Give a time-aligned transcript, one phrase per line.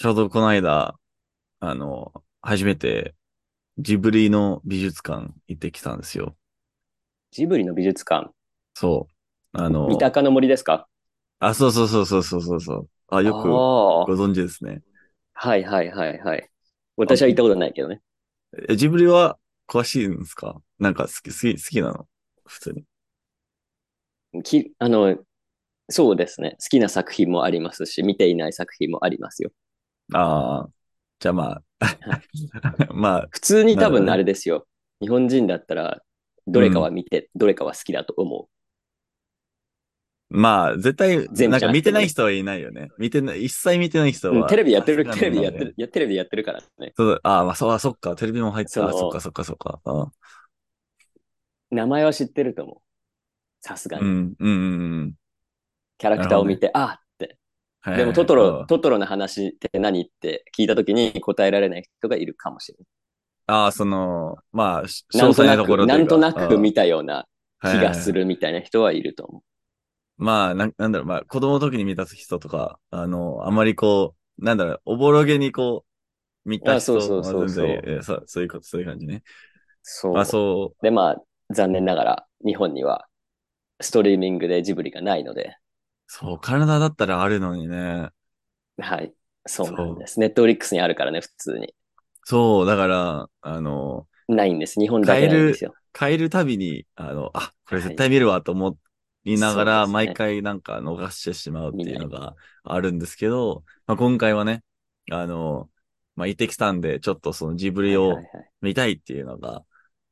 [0.00, 0.94] ちょうどこの間、
[1.58, 3.16] あの、初めて
[3.78, 6.36] ジブリの美術館行ってきたんですよ。
[7.32, 8.30] ジブリの美術館？
[8.74, 9.08] そ
[9.52, 9.58] う。
[9.58, 10.86] あの、三鷹の森ですか？
[11.40, 12.88] あ、そうそうそうそうそうそうそう。
[13.08, 14.06] あ、よくご。
[14.06, 14.82] 存知ですね。
[15.34, 16.48] はいはいはいはい。
[16.96, 18.00] 私は行ったことないけどね。
[18.68, 19.36] えジブリは
[19.66, 20.62] 詳しいんですか？
[20.78, 22.06] なんか好き、好き、好きなの？
[22.46, 22.72] 普通
[24.32, 24.42] に。
[24.44, 25.16] き、あの、
[25.88, 26.52] そうですね。
[26.60, 29.50] 好きな作品もありますし、見ていない作品もありますよ。
[30.14, 30.70] ああ、
[31.18, 31.62] じゃあまあ、
[32.94, 34.66] まあ、普通に多分あれですよ。
[35.00, 36.02] 日本人だったら、
[36.46, 38.48] どれかは見て、どれかは好きだと思
[40.30, 42.88] まあ、絶対、全部なんか見てないじ人はいないよね。
[42.98, 44.36] 見てない、一切見てない人う。
[44.36, 44.48] うんは。
[44.48, 46.94] テレビやってる、テレビやってる、いや、テレビやってるからね。
[46.96, 48.86] そうああ、まあ、そう、あそっか、テレビも入ってた。
[48.88, 49.80] あ、そのそっか、そっか、そっか。
[49.84, 50.10] あ
[51.70, 52.76] 名前は知ってると思う。
[53.60, 54.04] さすがに。
[54.04, 55.14] うん、うん、うんうん。
[55.98, 57.00] キャラクターを見て、あ
[57.94, 62.78] でもトトロ、あトトロの話って何って聞いたときに答えられない人がいるかもしれ
[63.46, 67.26] ああ、その、まあ、詳細なところく、なんとなく見見たような
[67.64, 69.42] 気がするみたいな人はいると思
[70.18, 75.84] まあ、なんなんだろう、まあ、子供の時に見た人とか、あの、あまりこう、なんだろう、おぼろげにこ
[76.44, 78.02] う、見た人あそうそうそうそう。
[78.02, 79.16] そうそういうこと、そういう感じね。
[79.16, 79.22] う。
[79.82, 80.14] そう。
[80.14, 81.16] まあ、そで、まあ、
[81.54, 83.06] 残念ながら日本には
[83.80, 85.52] ストリーミングでジブリがないので、う、
[86.08, 88.10] そう、カナダだったらあるのにね。
[88.78, 89.14] はい。
[89.46, 90.20] そうなんです。
[90.20, 91.74] ネットフリックスにあるからね、普通に。
[92.24, 94.80] そう、だから、あの、ないんです。
[94.80, 95.74] 日本だけなんですよ。
[95.98, 98.78] 変えるたびに、あの、あ、これ絶対見るわと思
[99.24, 104.64] いながら、そうですね毎回なんか逃してしまうっていうのがあるんですけど、まあ、今回はね、
[105.10, 105.70] あの、
[106.16, 109.64] まあ、行ってきたんで、ちょっとそのジブリをはいはいはい見たいっていうのが、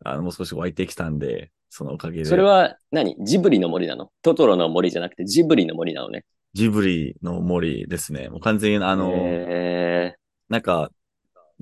[0.04, 2.24] あの、もう少し湧いてきたんで、そのおかげで。
[2.24, 3.16] それは何？
[3.24, 4.10] ジブリの森なの？
[4.22, 6.24] トトロの森じゃなくてジブリの森なのね。
[6.54, 8.28] ジブリの森ですね。
[8.28, 10.14] もう完全に、あの、え
[10.48, 10.90] なんか、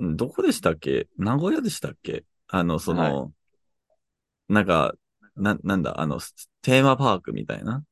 [0.01, 1.09] んどこでしたっけ？
[1.19, 2.25] 名古屋でしたっけ？
[2.49, 3.33] あの、その、
[4.49, 4.95] なんか、
[5.37, 7.83] な、なんだ、あの、ステーマパークみたいな？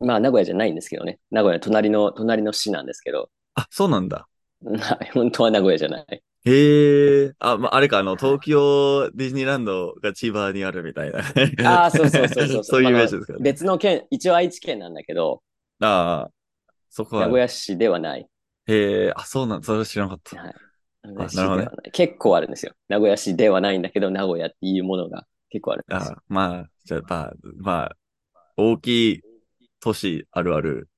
[0.00, 1.18] ー、まあ、名古屋じゃないんですけどね。
[1.30, 4.28] 名古屋、隣の、隣の市なんですけど、あ、そうなんだ。
[4.62, 6.22] ま あ本当は名古屋じゃない。
[6.46, 11.18] へえ、あ、まあ、あれか、あの、東京ディズニーランドが千葉にあるみたいな。
[11.62, 12.62] ああ、そうそうそうそう。
[12.64, 13.44] そういうイメージですからね。
[13.44, 15.42] 別の県、一応愛知県なんだけど、
[15.80, 16.32] ああ、
[16.90, 17.22] そこは。
[17.24, 18.28] 名古屋市ではない。
[18.66, 20.36] へえ、あ、そうなん、それは知らなかった。
[20.36, 20.54] はい。
[21.02, 21.90] 名古屋市なるほどねではない。
[21.92, 22.72] 結構あるんですよ。
[22.88, 26.16] 名古屋市ではないんだけど、名古屋っていうものが結構あるんですよ。
[26.16, 27.96] あまあ、じゃあ、まあ、まあ、
[28.56, 29.22] 大きい
[29.80, 30.88] 都市あるある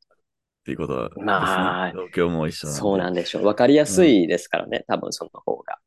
[0.69, 1.25] っていうことですね。
[1.25, 2.79] まあ東京も一緒なんで。
[2.81, 3.47] そうなんでしょう。
[3.47, 5.79] わかりやすいですからね、多分その方が。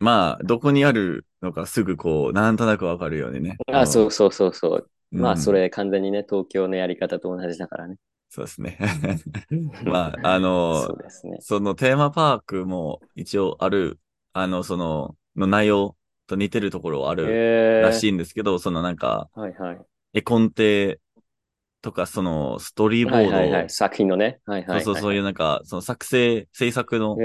[0.00, 3.56] まあ、どこにあるのかすぐこう、なんとなくわかるようにね。
[3.72, 4.90] あそうそうそうそう。
[5.12, 5.20] うん。
[5.20, 7.96] まあ、それ完全にね、東京のやり方と同じだからね。
[8.28, 8.78] そうですね。
[9.84, 11.38] まあ、あのそうですね。
[11.40, 13.98] そのテーマパークも一応ある、
[14.34, 15.96] あの、その、の内容
[16.26, 19.80] と似てるところはあるへらしいんですけど、そのなんか、はいはい。
[20.12, 21.00] 絵コンテ
[21.88, 23.70] とか、その、ストーリーボード、はいはいはい。
[23.70, 24.40] 作品のね。
[24.44, 24.84] はいはいはい。
[24.84, 27.16] そうそう、そういうなんか、その作成、制作の。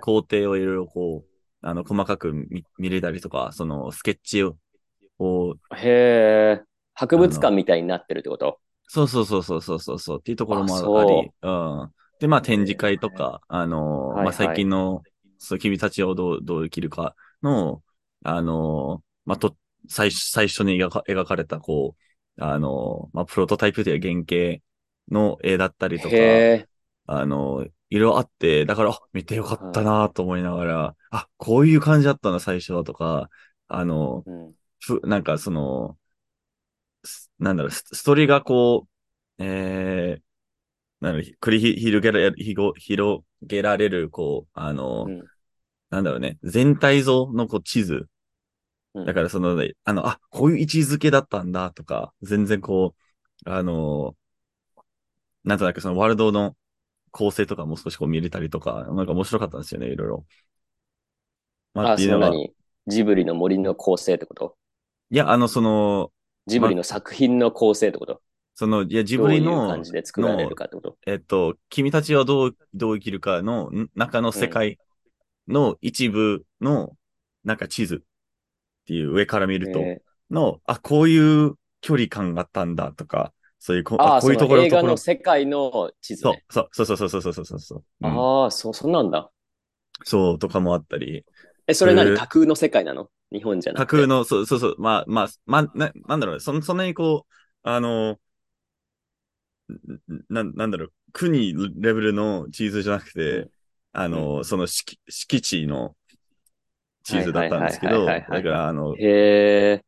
[0.00, 1.28] 工程をいろいろこう、
[1.62, 4.56] あの、細かく見見れたりとか、その、スケッチを、
[5.18, 6.62] をへえ。
[6.94, 8.60] 博物館みたいになってるってこと？
[8.88, 11.50] そうそうそうそうそうそうそうっていうところもああり、う
[11.86, 11.90] ん。
[12.20, 15.02] で、まあ展示会とか、あのーはいはいまあ最近の、
[15.38, 17.82] そう、君たちをどう、どう生きるかの、
[18.22, 19.56] あのーまあと、
[19.88, 22.02] 最初、最初に描か描かれた、こう、
[22.38, 24.62] あのーまあプロトタイプというか原型
[25.10, 26.46] の絵だったりとか。
[27.06, 33.30] あのーいろいろあって、だから、あ見てよかったなと思いながら、あ、こういう感じだったな、最初はとか、
[33.68, 34.54] あのーうん。
[34.80, 35.96] ふ、なんかその、
[37.04, 38.86] すなんだろう、スストーリーがこ
[39.38, 40.22] う、えー、
[41.04, 42.74] なんだろう、繰り広げられ広
[43.42, 45.24] げられる、こう、あの、うん
[45.90, 48.08] なんだろうね、全体像のこう地図。
[48.96, 49.04] うん。
[49.04, 52.94] だからその、ね、あの、あ、こういう位置づけだったんだとか、全然こ
[53.46, 54.16] う、あの、
[55.44, 56.56] なんとなくそのワールドの
[57.12, 60.26] 構成とかも少しこう見れたりとか、なんか面白かったんですよね、いろいろ。
[61.74, 62.26] まあ、っていうのが。
[62.26, 62.52] そんなに
[62.88, 64.56] ジブリの森の構成ってこと？
[65.10, 66.10] いや、あの、その、
[66.46, 68.22] ジブリの作品の構成ってこと？
[68.54, 70.96] その、いや、ジブリのどういう感、じで作られるかってこと？
[71.06, 74.78] えっと、君たちはどう、どう生きるかのん中の世界
[75.48, 76.96] の一部の、
[77.44, 78.02] なんか地図
[78.86, 80.00] っていう上から見ると、え
[80.30, 84.88] の、あ、こういう距離感があったんだとか、そういうこ、ーああ、こういうところところ。
[84.90, 86.32] の世界の地図そう。
[86.34, 87.84] ね。、そう、そうそうそうそうそうそうそう。
[88.02, 88.42] うん。
[88.44, 89.30] ああ、そう、そんなんだ。
[90.04, 91.24] そうとかもあったり、
[91.66, 92.16] え、それ何？
[92.16, 93.08] 架空の世界なの？
[93.32, 93.86] 日本じゃなくて。
[93.86, 97.32] 架空の、そうそうそう、まあ、まあ、まあ、な、なんだろうね、そんそんなにこう、
[97.68, 98.18] あの、
[100.28, 103.50] な、なんだろう、国レベルのチーズじゃなくて、うん。
[103.92, 105.96] あの、その敷敷地の
[107.06, 109.84] 地図だったんですけど、だから、あの、へえ。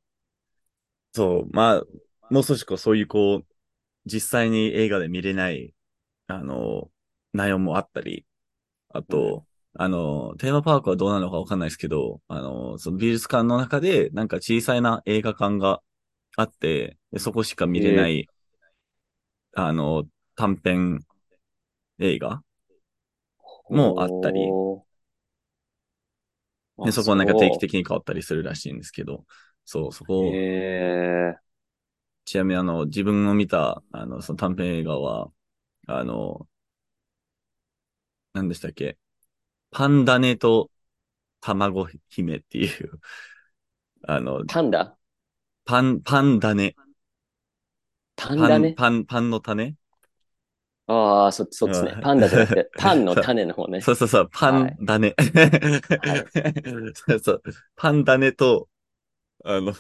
[1.13, 1.83] そう、まあ、
[2.31, 3.47] もう少しこう、そういうこう、
[4.07, 5.75] 実際に映画で見れない、
[6.29, 6.91] あの、
[7.33, 8.27] 内容もあったり、
[8.91, 15.83] あと、あの、テーマパークはどうなのかわかんないですけど、あの、その美術館の中で、なんか小さいな映画館が
[16.37, 18.31] あって、でそこしか見れない、
[19.55, 20.05] あの、
[20.37, 21.01] 短編
[21.99, 22.43] 映画
[23.71, 24.57] もあったり
[26.85, 29.25] で、そこはなんか定期的に変わったりするらしいんですけど、
[29.65, 30.37] そう、そこ、へ
[31.35, 31.39] え。
[32.25, 35.31] ちなみにあの、自分の見た、あの、その短編映画は、
[35.87, 36.47] あの、
[38.33, 38.97] 何でしたっけ？
[39.71, 40.71] パンダネと
[41.41, 43.01] 卵姫っていう、
[44.05, 44.97] あの、パンダ？
[45.65, 46.75] パン、パンダネ。
[48.17, 48.75] パン、パンダね。
[48.77, 49.77] パン、パンの種？
[50.89, 51.97] ああ、そ、そっちねう。
[51.97, 53.81] んパンダじゃなくて、 パンの種の方ね。
[53.81, 55.15] そうそうそう、パンダネ。
[56.95, 57.43] そうそう、
[57.77, 58.69] パンダネと、
[59.45, 59.73] あの、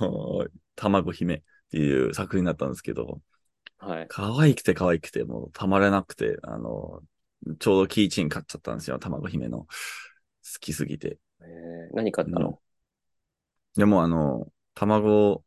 [0.77, 3.21] 卵姫っていう作品だったんですけど、
[3.79, 4.11] はい。
[4.11, 7.03] 可愛くて可愛くて、もうたまらなくて、あの、
[7.61, 9.61] ちょうどキーチン買っちゃったんですよ、卵姫の。
[9.67, 9.69] 好
[10.61, 11.19] きすぎて。
[11.41, 12.61] えー何買ったの？
[13.77, 15.45] でもあの、卵、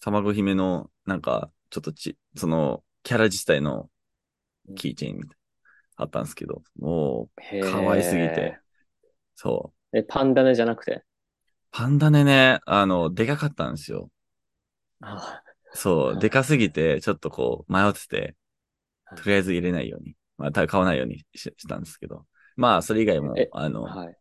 [0.00, 3.90] 卵姫の、なんか、ちょっとち、その、キャラ自体の
[4.74, 5.34] キーチンみたいな
[5.96, 8.58] あったんですけど、もう、可愛すぎて。
[9.34, 9.98] そう。
[9.98, 11.04] え、パンダネじゃなくて？
[11.70, 14.10] パンダネね、あの、でかかったんですよ。
[15.00, 15.42] あ
[15.74, 18.36] そうう、んでかすぎて、ちょっとこう、迷ってて、
[19.04, 22.26] はいとりあえず入れないように、まあ、た買わないようにししたんですけど。
[22.56, 24.16] まあ、それ以外もえ、あの、はい。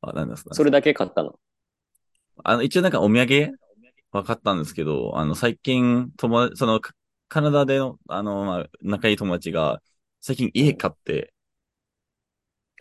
[0.00, 1.38] あ、なんですかそれだけ買ったの？
[2.44, 3.52] あの、一応なんかお土産？
[4.12, 6.80] は買ったんですけど、あの、最近、友達、その、
[7.32, 9.80] カカナダでの、あの、まあ、仲いい友達が、
[10.20, 11.32] 最近家買って、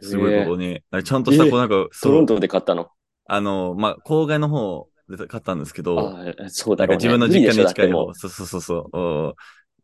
[0.02, 2.90] すごいここに、ちゃんとした、こうなんか、トロントで買ったの？
[3.28, 6.12] あの、まあ、郊外の方で買ったんですけど、
[6.50, 6.88] そうだね。
[6.90, 8.90] なんか自分の実家に近い方、無理でしょだってもそうそうそうそ
[9.30, 9.36] う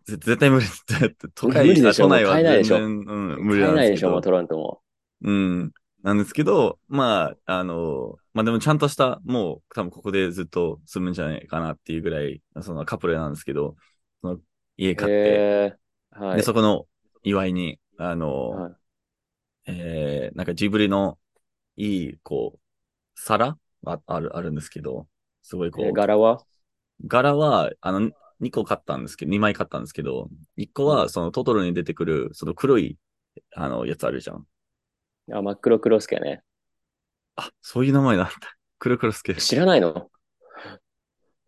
[0.05, 0.65] 絶対無理
[0.99, 4.31] だって、都無会、理でしょあ都内は全然、うん、う無理な買えないでしょ、もんですけどう。
[4.31, 4.81] トロントも。
[5.21, 5.71] うん。
[6.03, 13.75] なんですけど、まあ、あの、まあでもちゃんとした、もう多分ここでずっと住むんじゃないかなっていうぐらい、そのカップルなんですけど、
[14.77, 15.45] 家買って、
[16.11, 16.37] はい。
[16.37, 16.87] で、そこの
[17.23, 18.77] 祝いに、あの、はい
[19.65, 21.19] えー、なんかジブリの
[21.77, 22.59] いい、こう、
[23.15, 23.57] 皿？
[23.85, 25.07] あある、あるんですけど、
[25.43, 26.45] すごいこえう、柄は？
[27.05, 32.97] 柄は、あの、2個買ったんですけど、2枚買ったんですけど、1個はそのトトロに出てくる、その黒い、
[33.55, 34.47] あの、やつあるじゃん。
[35.31, 36.43] あ、真っ黒クロスケね。
[37.35, 38.33] あ、そういう名前なんだ。
[38.79, 39.35] クルクロスケ。
[39.35, 40.09] 知らないの？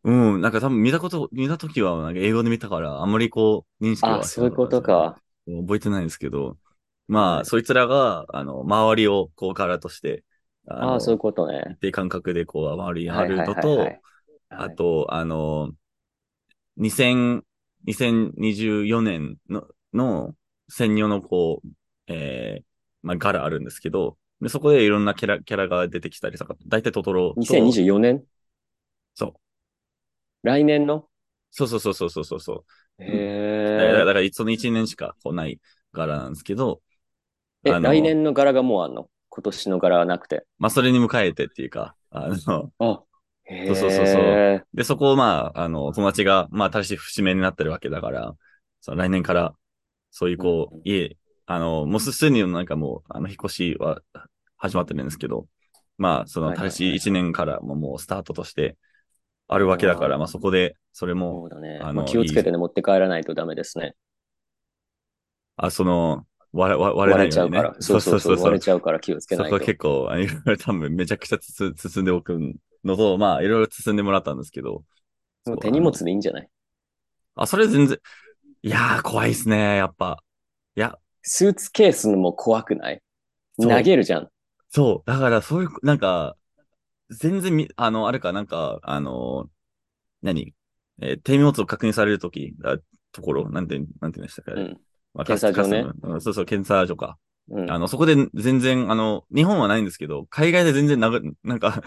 [0.03, 5.21] うん、なんか多分見たこと、見たときはなんか英語で見たから、あんまりこう、認識はあ、そういうことか。
[5.45, 6.57] 覚えてないんですけど、
[7.07, 10.23] まあ、はいそいつらが、あの、周りをこう柄として、
[10.67, 11.63] あのああ、そういうことね。
[11.71, 14.01] 一定間隔でこう、周りにはいはい貼るのと、はいはい。
[14.49, 15.71] あと、あの、
[16.77, 17.43] 2000、
[17.85, 20.35] 2024年の、の
[20.69, 21.67] 専用のこう、
[22.07, 22.63] えー、
[23.01, 27.39] まあ、柄あるんですけど、で、そこでいろんなキャラ、キャラが出てきたりとか、大体トトロと。
[27.39, 28.23] 2024年？
[29.15, 29.33] そう。
[30.43, 31.07] 来年の？
[31.51, 32.65] そうそうそうそうそうそう。
[32.99, 33.13] へ
[33.75, 34.13] だから、だえ。
[34.13, 35.59] からその1年しかこうない
[35.93, 36.81] 柄なんですけど、
[37.63, 39.09] え、来年の柄がもうあんの？
[39.29, 40.45] 今年の柄はなくて。
[40.57, 43.03] まあ、それに迎えてっていうか、あの、あ、
[43.45, 44.65] へそうそうそうそうえ。
[44.77, 48.35] で、そこをまあ、あの、友達が、まあ、新しい節目になってるわけだから、
[48.81, 49.55] その来年から、
[50.11, 51.17] そういうこうんう、家、
[51.47, 54.01] あの、もうすでになんかもう、あの、引っ越しは
[54.57, 55.47] 始まってるんですけど、
[55.97, 58.77] まあ、その新しい1年からももうスタートとして
[59.51, 61.79] あるわけだから、まあ、そこで、それも、そうだね。
[61.81, 63.95] あのまあ気をつけてね、持って帰らないとダメですね。
[65.57, 67.81] あ、その、割れ、割割れないようにね割れちゃうから。。
[67.81, 68.39] そうそうそう。
[68.43, 69.65] 割れちゃうから気をつけそこないと。
[69.65, 72.39] 結構、あいろいろ多分めちゃくちゃつつ包んでおく
[72.85, 74.83] のと、まあ、いろいろ包んでもらったんですけど。
[75.45, 76.49] もう手荷物でいいんじゃない？
[77.35, 77.97] あ、それ全然、
[78.61, 80.23] いやー、怖いっすね、やっぱ。
[80.75, 83.01] いや、スーツケースのも怖くない？
[83.59, 84.29] 投げるじゃん。
[84.69, 85.09] そう。
[85.09, 86.35] だから、そういう、なんか、
[87.09, 89.49] 全然み、あの、あれか、なんか、あの、
[90.21, 90.53] 何？
[91.01, 92.77] えー手荷物を確認されるとき、あ
[93.11, 94.81] ところ、なんて、なんて言うんでしたか、うん。
[95.13, 97.17] まあ検査所ねうんそうそう、検査所か。
[97.49, 97.71] うん。
[97.71, 101.81] あの、そこで全然、あの、日本はないんですけど、海外で全然なぐ、なんか、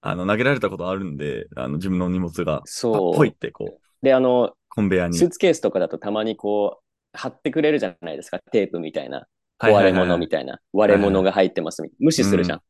[0.00, 5.18] あの、投げられたことあるんで、あの、自分の荷物が、そうあぽいって、こう、で、あの、コンベヤに。
[5.18, 8.38] スーツケースとかだとたまにこう、貼ってくれるじゃないですか。
[8.52, 9.26] テープみたいな。
[9.58, 10.60] 壊れはいはいはい物みたいな。
[10.72, 12.04] 割れ物が入ってますみたいな。
[12.04, 12.60] 無視するじゃん。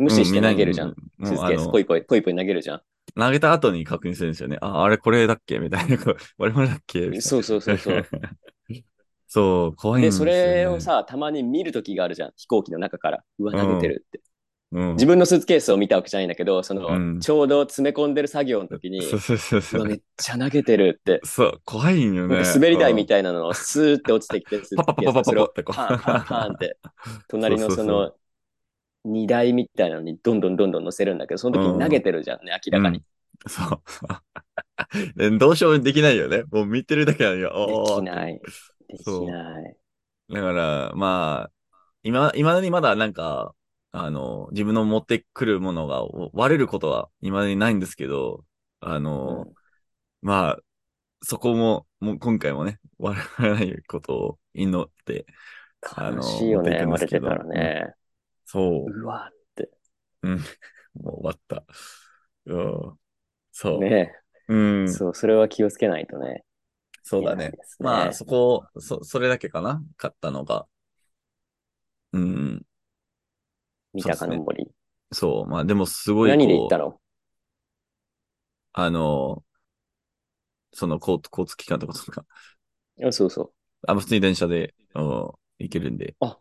[0.00, 0.90] 無視して投げるじゃん。
[0.90, 2.82] うスーツケース、ポイポイ、ポイポイ投げるじゃん。
[3.18, 4.58] 投げた後に確認するんですよね。
[4.60, 5.58] あ、あれこれだっけ？
[5.58, 5.98] みたいな。
[6.38, 7.20] 我々だっけ？
[7.20, 8.06] そうそうそうそう。
[9.32, 10.54] そう、怖いんで、そですよ、ね。
[10.54, 12.32] れを、さ、たまに見るときがあるじゃん。
[12.36, 13.22] 飛行機の中から。
[13.38, 14.20] うわ、投げてるって。
[14.72, 19.84] うん、自分のスーツケースを見たわけじゃないんだけど、その、うんちょうど詰め込んでる作業の時に、そうそうそうそう。
[19.84, 21.20] めっちゃ投げてるって。
[21.24, 22.42] そう、怖いんよね。
[22.42, 26.76] 滑り台みいたいなのをスーって落ちてきて、 スーツケースパパパパパパそれをってこうパンパンパンって、
[27.28, 28.14] 隣のその、
[29.04, 33.02] 荷台みたいなのにどんどんどんどん乗せるんだけど、その時に投げてるじゃんね、明らかに。
[33.46, 33.82] そう。
[35.16, 36.44] でどうしようもできないよね。
[36.50, 37.86] もう見てるだけなんよ。
[37.88, 38.40] できない。
[38.88, 39.76] できない。
[40.30, 41.50] だから、まあ、
[42.02, 43.54] 今、今だにまだなんか、
[43.92, 46.02] あの、自分の持ってくるものが
[46.32, 48.44] 割れることは今だにないんですけど、
[48.80, 49.54] あの、うん
[50.22, 50.58] まあ、
[51.22, 55.26] そこも、もう今回もね、 割らないことを祈って、
[55.96, 57.94] あの悲しいよね、割れてたらね。
[58.50, 59.70] そう、うわって。
[60.22, 61.64] もう終わった。
[62.46, 62.98] うん、
[63.52, 63.80] そう。
[63.80, 64.12] ね
[64.48, 66.44] うん、そう、それは気をつけないとね。
[67.04, 70.66] そうだねねまあ、そこ、そ、それだけかな買ったのが。
[72.12, 72.66] うん、
[73.92, 74.68] 三鷹の森。
[75.12, 75.46] そう。
[75.46, 76.30] まあ、でもすごい。
[76.30, 77.00] 何で行ったの？
[78.72, 79.44] あの、
[80.72, 82.24] その交交通機関とかとか、
[83.04, 83.52] あそうそう。
[83.86, 85.30] あ、普通に電車で、うん
[85.62, 86.16] 行けるんで。
[86.20, 86.38] あ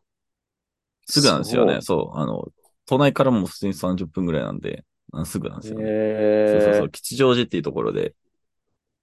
[1.09, 1.81] すぐなんですよね。
[1.81, 2.17] そう。
[2.17, 2.47] あの、
[2.85, 5.85] 都内からも普通に30分ぐらいなんで、あすぐなんですよね。
[5.85, 6.89] そうそうへそう。
[6.89, 8.13] 吉祥寺っていうところで、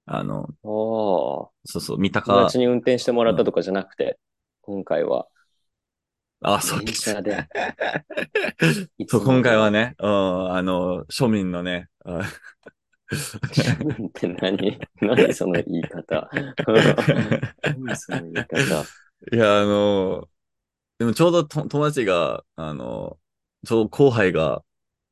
[0.07, 0.49] あの。
[0.63, 4.19] そうそう、三友鷹、達に運転してもらったとかじゃなくて、
[4.63, 5.27] 今回は
[6.41, 6.93] あ、そうで。
[8.99, 12.23] いつそう、も今回はね、うん、あの、庶民のね、あ
[13.11, 14.79] 庶民って何？
[15.01, 16.29] 何その言い方。
[17.79, 18.83] 何その言い方。
[19.33, 20.29] いや、あの、
[20.99, 23.19] でもちょうどと友達が、あの、
[23.67, 24.63] ちょうど後輩が、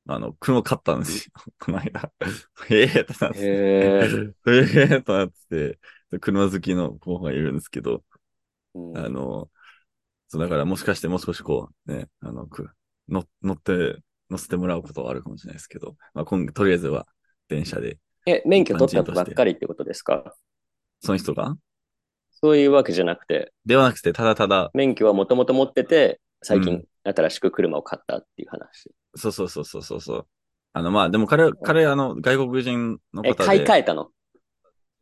[0.06, 1.32] あの、車買ったんですよ。
[1.58, 2.12] この間。
[2.70, 3.38] ええってなって。
[3.38, 5.78] へええとなって。
[6.10, 8.02] て、車好きの後輩いるんですけど、
[8.74, 8.98] うん。
[8.98, 9.50] あの、
[10.28, 12.70] そうだからもしかしてもう少しこう、ね、あの、く
[13.08, 13.98] 乗乗って、
[14.30, 17.06] 乗せてもらうことはあるかもしれないですけど、まあ、今とりあえずは
[17.48, 20.34] 電車で、え、免許取ったばっかりってことですか？
[21.00, 21.56] その人が？
[22.44, 28.90] そういうわけじゃなくて、ではなくて、ただただ、免許はもともと持ってて、最近うん新しく車を買ったっていう話。
[29.16, 30.26] そうそうそうそうそうそう。
[30.74, 34.10] あの、まあ、でも彼、彼、あの、外国人のえ、方で、買い替えたの？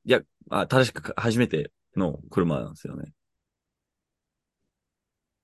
[0.04, 0.20] いや、
[0.50, 3.12] あ、確か初めての車なんですよね。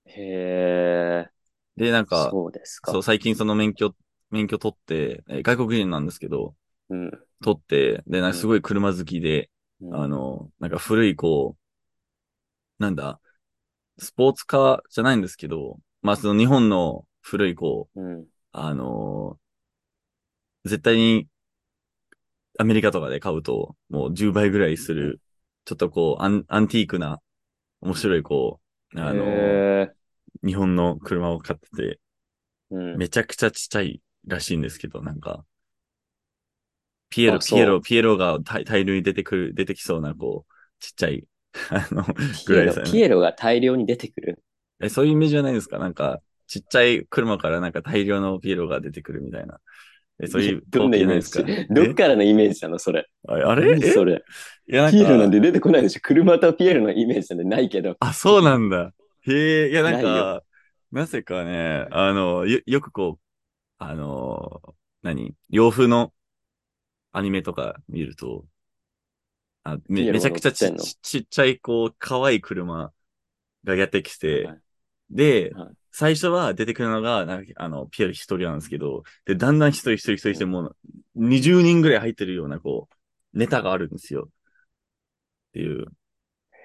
[0.05, 1.31] へえ、
[1.75, 2.91] で、なんか、そうですか。
[2.91, 3.95] そう、最近その免許、
[4.31, 6.55] 免許取って、え外国人なんですけど、
[6.89, 7.11] うん。
[7.43, 9.49] 取って、で、なんかすごい車好きで、
[9.81, 11.61] うんあの、なんか古いこう、
[12.79, 13.19] なんだ、
[13.97, 18.25] スポーツカーじゃないんですけど、まあその日本の古いこう、うん。
[18.51, 19.37] あの
[20.65, 21.27] 絶対に
[22.57, 25.21] アメリカとかで買うともう10倍ぐらいする、
[25.65, 27.21] ちょっとこうアン、アンティークな
[27.81, 28.59] 面白いこ
[28.95, 30.47] う、あのへー。
[30.47, 31.99] 日本の車を買ってて、
[32.71, 32.97] うん。
[32.97, 35.45] めちゃくちゃちっちゃいらしいんですけど、なんか、
[37.09, 41.25] ピエロ、ピエロ、ピエロが大大量に出てくる、出てきそうな、こう、ちっちゃい、
[41.71, 42.91] あの、ピぐらエロ、いですよね。
[42.91, 44.43] ピエロが大量に出てくる。
[44.81, 45.77] え、そういうイメージじゃないですか？
[45.79, 49.59] なんか、ちっちゃい車からなんか大量のピエロが出てくるみたいな。
[50.21, 51.43] え、そういうどんなイメーですか？
[51.43, 52.79] ジどっからのイメージなの？
[52.79, 53.07] それ。
[53.27, 54.23] ああれそれ。
[54.67, 55.99] いや、なんピエロなんか、て出てこないでしょ。
[56.01, 57.95] 車とピエロのイメージなんてないけど。
[57.99, 58.93] あ、そうなんだ。
[59.21, 60.43] へえ、いや、なんないか、
[60.91, 63.23] なぜかね、あの、よ、よくこう、
[63.77, 64.61] あの、
[65.01, 65.33] 何？
[65.49, 66.13] 洋風の
[67.11, 68.45] アニメとか見ると、
[69.63, 72.93] あめめちゃくちゃちちちっちゃい、こう、可愛い車
[73.63, 74.61] がやってきて、はい
[75.09, 75.75] で、はい。
[75.91, 80.77] 最初は出てくるのが、なんかあの、ピエロ一人なんですけど、で、だんだん一人一人一人して、もう、
[81.15, 82.89] 20人ぐらい入ってるような、こ
[83.33, 84.29] う、ネタがあるんですよ。
[84.29, 85.85] っていう、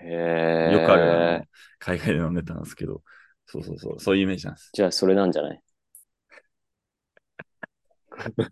[0.03, 0.73] へえ。
[0.73, 1.49] よくある、
[1.79, 3.03] 海外でのネタなんですけど、
[3.47, 4.71] そうそうそう、そういうイメージなんです。
[4.73, 5.63] じゃあ、それなんじゃない？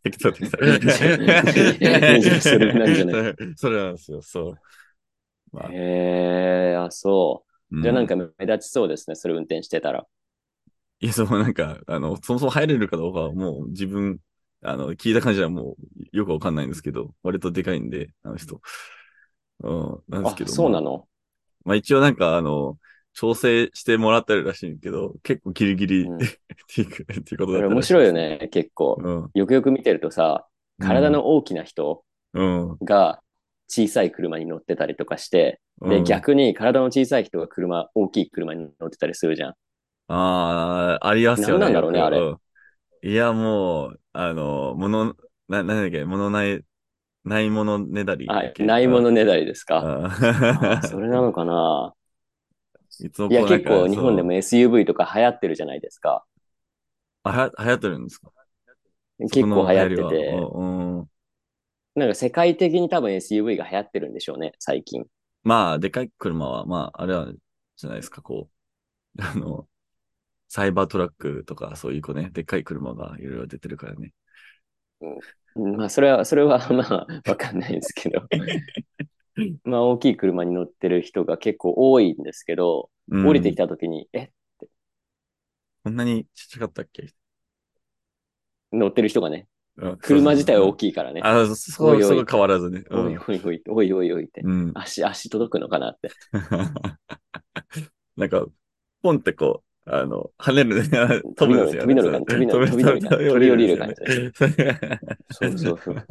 [0.02, 0.58] 適当適当。
[2.40, 3.22] それなんじゃない
[3.56, 4.60] それなんですよ、そう。
[5.52, 7.52] まあへえ、あ、そう。
[7.70, 9.16] うじゃあなんか目立ちそうですね。
[9.16, 10.06] それ運転してたら。
[11.00, 14.20] いや、そう、なんか、あの、そもそも入れるかどうかはもう自分、
[14.62, 15.76] あの、聞いた感じはも
[16.12, 18.60] うよくわかんないんですけど、割とでかいんで、あの人。
[19.60, 20.54] うん、なんですあけ、ど。
[20.54, 21.08] まあそうなの？
[21.64, 22.78] まあ一応なんか、あの、
[23.14, 26.18] 調整してもらってるらしいけど、結構ギリギリ、うんっ
[26.74, 28.12] ていうことこだった面白いよ。
[28.12, 28.96] ね、結構。
[28.98, 29.30] うん。
[29.34, 30.46] よくよく見てるとさ、
[30.80, 32.04] 体の大きな人
[32.34, 32.78] うん。
[32.82, 33.20] が
[33.68, 39.54] 小さい車に乗ってたりとかして、で、うん、逆に体の小さい人が車、大きい車に乗ってたりするじゃん。
[40.08, 41.58] ああ、ありますよね。
[41.58, 42.34] 何なんだろうねあれ
[43.04, 45.16] いや、もう、あの、もの、
[45.48, 46.62] な、なんだっけ、ものない、
[47.24, 48.44] ないものねだりだは。
[48.44, 48.54] い。
[48.58, 50.10] ないものねだりですか。
[50.84, 51.94] それなのかな
[53.00, 56.24] いつもいや、結構日本でも SUV とか流行ってるじゃないですか。
[57.24, 58.32] あ、はや流行ってるんですか？
[59.18, 61.08] 結構流行ってて、うんうん
[61.94, 65.04] なんか世界的に多分 SUV が流行ってるんでしょうね、最近。
[65.42, 67.30] まあ、でかい車は、まあ、あれは、
[67.76, 68.48] じゃないですか、こ
[69.18, 69.68] う、 あの、
[70.48, 74.12] サイバートラックとか、そういうこうね、でっかい車がいろいろ出てるからね。
[75.56, 78.22] うんまあ、それは、それはまあ、わかんないですけど。
[79.64, 84.32] まあ、大きい車に乗ってる人が結構多いんですけど、うん降りてきた時に、え、
[85.84, 87.12] こんなにちっちゃかったっけ？
[88.72, 89.46] 乗ってる人がね、
[89.76, 90.76] うん車自体は大い。
[90.76, 91.20] きいからね。
[91.22, 92.84] あ、そそこ、おいおいそこ変わらずね。
[92.90, 93.18] うおいん。
[93.18, 94.42] おいおい、おいおいおいって。
[94.42, 94.72] うん。
[94.74, 96.10] 足、足届くのかなって。
[98.16, 98.46] なんか、
[99.02, 101.88] ポンってこう、あの、跳ねるね、飛ぶんですよね。
[101.88, 103.94] 飛び乗る飛び乗る飛び乗る感じ飛び降りる感じ
[105.30, 106.02] そうそうそう。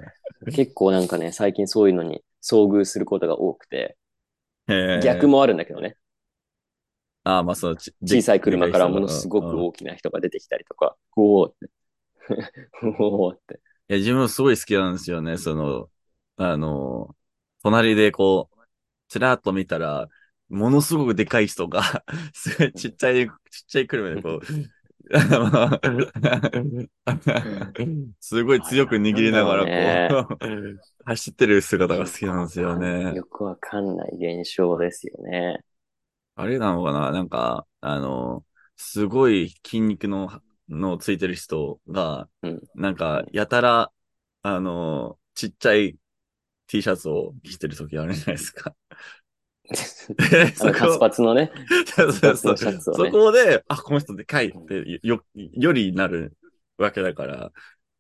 [0.51, 3.97] 結構なんかね、最近そういうのに遭遇することが多くて、
[5.03, 5.37] 逆も。
[5.37, 5.97] もあるんだけどね。
[7.23, 11.69] ああ、まあそう、ち小さい車からものすごく大きな人が出てきたりとか、おーって。
[12.99, 13.55] おーって。
[13.89, 15.37] いや、自分すごい好きなんですよね。
[15.37, 15.89] その、
[16.37, 17.15] あの、
[17.61, 18.57] 隣でこう、
[19.07, 20.07] ちらっと見たら、
[20.49, 23.33] ものすごくでかい人が、 すごいちっちゃい、ちっ
[23.67, 24.41] ちゃい車でこう、
[28.19, 33.13] すごい強く握りながら、こう、走ってる姿が好きなんですよね。
[33.15, 35.59] よくわかんない現象ですよね。
[36.35, 37.11] あれなのかな？
[37.11, 38.45] なんか、あの、
[38.77, 43.91] すごい筋肉の、のついてる人が、うんなんか、やたら、
[44.43, 45.97] あの、ちっちゃい
[46.67, 48.73] T シャツを着てる時あるじゃないですか。
[50.61, 51.51] あの、カツパツのね、
[51.95, 52.57] そうそうそう。
[52.57, 53.11] シャツをそね。
[53.11, 56.37] こで、あ、この人でかいって、よ、よりなる
[56.77, 57.51] わけだから、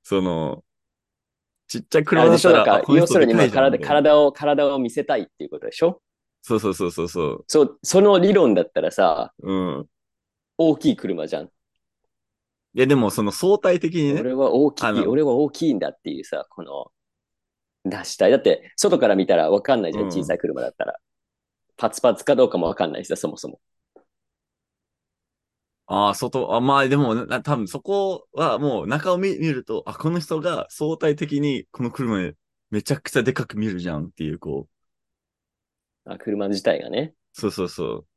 [0.03, 0.63] その、
[1.67, 6.01] ちっちゃいあれでしょ、車だったら、要するに、まあ、体、体を、体を見せたいっていうことでしょ？
[6.41, 7.43] そうそうそうそうそう。
[7.47, 9.85] そう、その理論だったらさ、うん。
[10.57, 11.45] 大きい車じゃん。
[11.45, 11.49] い
[12.73, 16.91] や、でも、その相対的にね、俺は大きい、俺は大きいんだっていうさ、この、
[17.83, 18.31] 出したい。
[18.31, 20.95] だって、外から見たらわかんないじゃん、うん小さい車だったら。
[21.81, 23.59] パツパツかどうかもわかんないしさ、そもそも。
[25.87, 32.31] ああ、外、あ、まあでも、な多分そこはもう中を見見ると、あ、この人が相対的にこの車
[32.69, 34.67] めちゃくちゃでかく見るじゃんっていう、こ
[36.05, 37.15] う、あ車自体がね。
[37.33, 38.07] そうそうそう。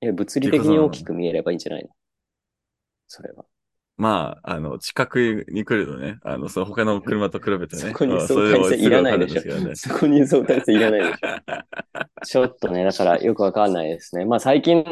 [0.00, 1.90] いや物理的に大きく見えればいいんじゃないの？
[3.08, 3.44] それは。
[3.96, 7.82] まあ、あの、近くに来るとね、あの、その他の車と比べてね。
[7.82, 9.42] そこにまあ相対性いらないでしょ
[9.74, 11.18] そこに相対性いらないでしょ。
[12.26, 14.26] ちょっとね、だからよくわかんないですね。
[14.26, 14.84] まあ最近、っ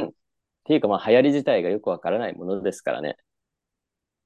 [0.65, 3.17] ていうかまあ流行り自体がよくわからないものですからね。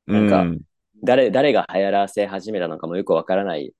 [0.06, 0.60] なんかうん
[1.04, 3.72] 誰、誰が流行らせ始めたのかもよくわからない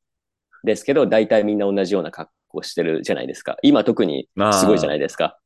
[0.65, 3.57] ですけど、大体みんな同じような格好してるじゃないですか。
[3.63, 5.39] 今特にすごいじゃないですか。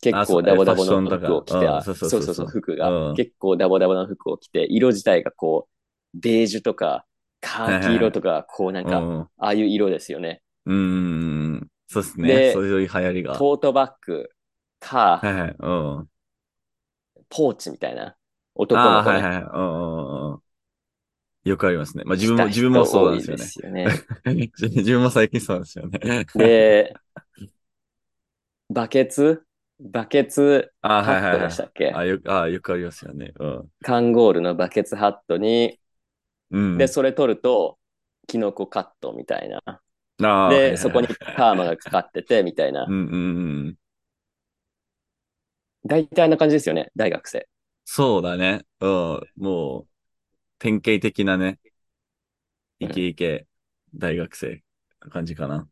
[0.00, 5.68] 結構ダボダボの服を着て、そそうそううそう服うがん結構ダボダボの服を着て、色自体がこ
[6.14, 7.06] う、ベージュとか、
[7.40, 10.42] カーキ色とか、こうなんか、うんああいう色ですよね。
[10.66, 10.74] うー
[11.56, 11.70] ん。
[11.88, 12.28] そうですね。
[12.28, 13.34] でそういう流行りが。
[13.38, 14.30] トートバッグ
[14.78, 15.56] か、はいはい。
[15.58, 16.10] うん。
[17.28, 18.16] ポーチみたいな。
[18.54, 19.20] 男の子ね。
[19.22, 19.42] はいはい。
[19.42, 20.40] うんうんうんうん。
[21.44, 22.04] よくありますね。
[22.04, 23.96] まあ自分も、自分もそうなんですよね。
[24.58, 26.26] 自分も最近そうですよね。
[26.34, 26.94] で、
[28.70, 29.44] バケツ
[29.80, 31.48] バケツあハットはいはいはい。
[31.48, 31.92] でしたっけ？
[31.94, 33.32] あよく、あよくありますよね。
[33.38, 33.68] うん。
[33.82, 35.80] カンゴールのバケツハットに、
[36.50, 36.78] うん。
[36.78, 37.78] で、それ取ると、
[38.26, 39.62] キノコカットみたいな。
[40.22, 42.92] あで、いそこにパーマがかかってて、みたいなう。
[42.92, 43.16] んうんう
[43.70, 43.76] ん。
[45.84, 47.48] 大体な感じですよね、大学生。
[47.84, 48.64] そうだね。
[48.80, 49.20] うん。
[49.36, 49.88] もう、
[50.58, 51.58] 典型的なね、
[52.78, 53.46] イケイケ
[53.94, 54.62] 大学生
[55.00, 55.68] な感じかな。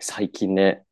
[0.00, 0.87] 最近ね、うん。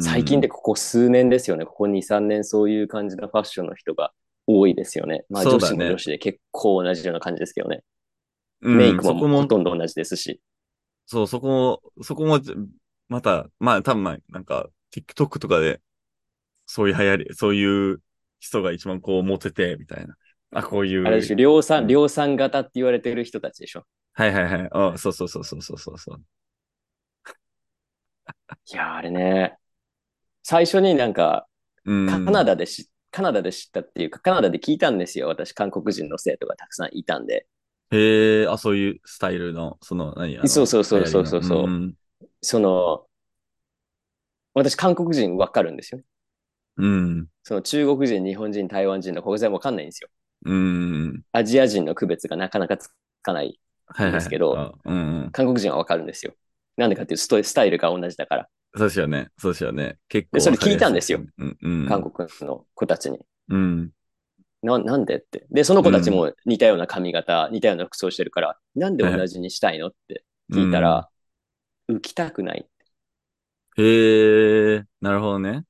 [0.00, 1.64] 最近でここ数年ですよね。
[1.64, 4.12] ここ2、3年そういう感じのファッションの人が
[4.46, 5.24] 多いですよね。
[5.28, 7.82] まあ女子も女子で結構同じような感じですけどね。
[8.62, 10.40] うん、メイクもほとんど同じですし。
[11.06, 12.40] そう、そこも、そこも、
[13.08, 15.80] また、まあ多分まあ、なんか、TikTok とかで、
[16.66, 18.00] そういう流行り、そういう
[18.38, 20.14] 人が一番こうモテて、みたいな。
[20.52, 21.04] あ、こういう。
[21.06, 23.84] あれでしょ、量う産、ん量産型って言われてる人たちでしょ。
[24.12, 24.68] はいはいはい。
[24.70, 26.22] あそうそうそうそうそうそう。
[28.72, 29.58] いやー、あれね。
[30.42, 31.46] 最初になんか、
[31.84, 32.06] うん。
[32.06, 35.28] カナダでし、カナダで知ったっていうか、カナダで聞いたんですよ。
[35.28, 37.46] 私、韓国人の生徒がたくさんいたんで。
[37.90, 41.94] へえ、あ、そういうスタイルの、その、何あのそうそうそうそうそうそう流行りのん
[42.42, 43.06] その、
[44.54, 46.02] 私、韓国人わかるんですよ。
[46.76, 47.28] うん。
[47.42, 50.08] その中国人、日本人、台湾人の国際もわかんないんですよ。
[50.44, 51.22] うん。
[51.32, 52.90] アジア人の区別がなかなかつ
[53.22, 53.60] かない。
[53.86, 54.14] はいはい。
[54.14, 55.30] ですけどあうんうん。
[55.32, 56.34] 韓国人はわかるんですよ。
[56.80, 58.48] なんでかっていうとストスタイルが同じだから。
[58.74, 59.28] そうですよね。
[59.38, 59.98] そうですよね。
[60.08, 60.38] 結構。
[60.38, 61.20] で、それ聞いたんですよ。
[61.38, 61.86] うん、うん。
[61.86, 63.18] 韓国の子たちに。
[63.48, 63.90] うん。
[64.62, 65.46] な、なんでって。
[65.50, 71.08] で、その子たちも似たような髪型、似たような服装してるから、なんで同じにしたいのって聞いたら、
[71.90, 72.66] 浮きたくない。
[73.76, 75.64] へえ、なるほどね。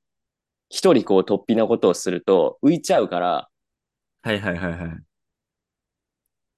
[0.69, 3.49] 一人こう突飛なことをすると浮いちゃうから
[4.21, 4.97] はいはいはいはい。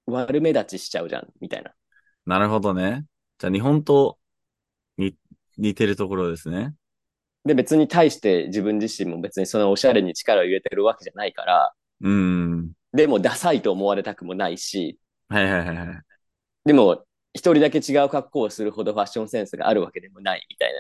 [0.06, 1.74] 悪目立ちしちゃうじゃん、みたいな。
[2.26, 3.06] なるほどね。
[3.38, 4.23] じゃあ日本とに
[5.58, 6.74] 似てるところですね。
[7.46, 12.72] で、別に対して自分自身も別にそのおしゃれに力を入れてるわけじゃないから、うん。
[12.94, 16.02] でもダサいと思われたくもないし、はいはいはいはい。
[16.66, 20.74] でも一人だけ違う格好をするほどファッションセンスがあるわけでもないみたい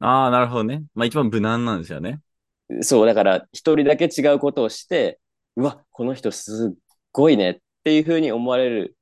[0.00, 0.82] ああ、なるほどね。
[0.94, 2.20] まあ一番無難なんですよね。
[2.68, 2.82] な。
[2.82, 5.20] そう、だから一人だけ違うことをして、
[5.56, 6.78] うわ、この人すっ
[7.12, 8.96] ごいねっていうふうに思われる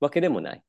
[0.00, 0.63] わけでもない。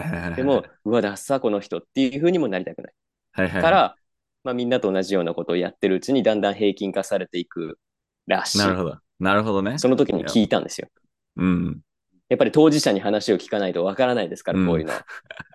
[0.00, 0.36] はいはいはいはい。
[0.36, 2.92] でも、うわ、ダッサこの人っていうふうにもなりたくない。
[3.32, 3.62] はいはいはい。
[3.62, 3.96] から、
[4.44, 7.78] まあみんなと同じようなことをやってるうちにだんだん平均化されていく
[8.26, 8.58] らしい。
[8.58, 8.98] なるほど。
[9.18, 9.78] なるほどね。
[9.78, 10.88] その時に聞いたんですよ。
[11.36, 11.80] うん。
[12.28, 15.04] やっぱり当事者に話を聞かないとわからないですから、うんこういうのは。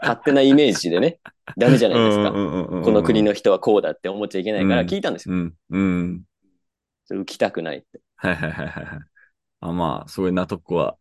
[0.02, 1.20] 勝手なイメージでね、
[1.58, 2.32] ダメじゃないですか。
[2.32, 5.36] かこの国の人はこうだって思っちゃいけないからうん聞いたんですよ。
[5.36, 5.54] うん。
[5.70, 6.24] うん。
[7.06, 8.00] それ浮きたくないって。
[8.16, 9.00] はいはいはいはいはい。
[9.62, 10.98] あ、まあ、すごい納得は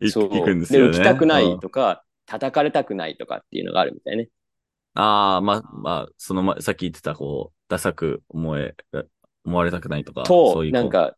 [0.00, 0.36] い そう。
[0.36, 0.90] いくんですよね。
[0.90, 4.28] 浮きたくなうんいとか、叩かれたくないとかっていうのがあるみたいね。
[4.94, 8.76] ああ、まあ、まあ、そのま、さっき言ってた、こう、ダサく思え、
[9.44, 11.16] 思われたくないとか、そと、ういう、なんか、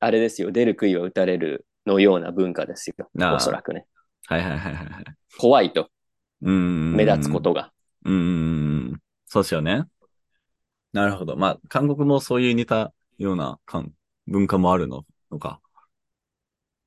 [0.00, 3.08] あれですよ、出る杭は打たれるのような文化ですよ。
[3.14, 3.86] おそらくね。
[4.26, 5.04] はいはいはいはいはい。
[5.38, 5.90] 怖いと、
[6.42, 6.92] うん。
[6.92, 7.72] 目立つことが。
[8.04, 8.14] うん。
[8.14, 8.20] うん。
[8.20, 9.00] うん。
[9.26, 9.84] そうですよね。
[10.92, 11.36] なるほど。
[11.36, 13.92] まあ、韓国もそういう似たような韓
[14.26, 15.60] 文化もあるののか。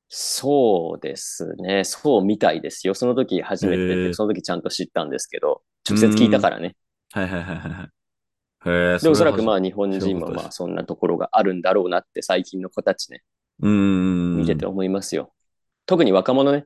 [0.08, 1.84] そうですね。
[1.84, 2.94] そうみたいですよ。
[2.94, 6.76] その時初めて出て、へえその時ちゃんと知ったんですけど、直接聞いたからね。
[7.12, 8.70] はいはいはいはいはい。
[8.70, 13.24] へえ、で、おそらくまあ、あ日本人もそういうことですまあそんなところがあるんだろうなって最近の子たちね、
[13.62, 14.38] うーん。
[14.38, 15.34] 見てて思いますよ。
[15.86, 16.65] 特に若者ね、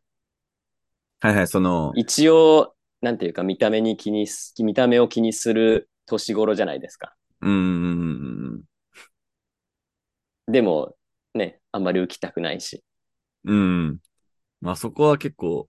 [1.21, 7.13] はいはい、その、一応、なんていうか見た目に気にす、見た目を気にする年頃じゃないですか。
[7.41, 8.63] うーん。
[10.47, 10.95] でも、
[11.33, 12.83] ね、あんまり浮きたくないし。
[13.49, 13.55] う
[13.91, 13.99] ん。
[14.61, 15.67] まあそこは結構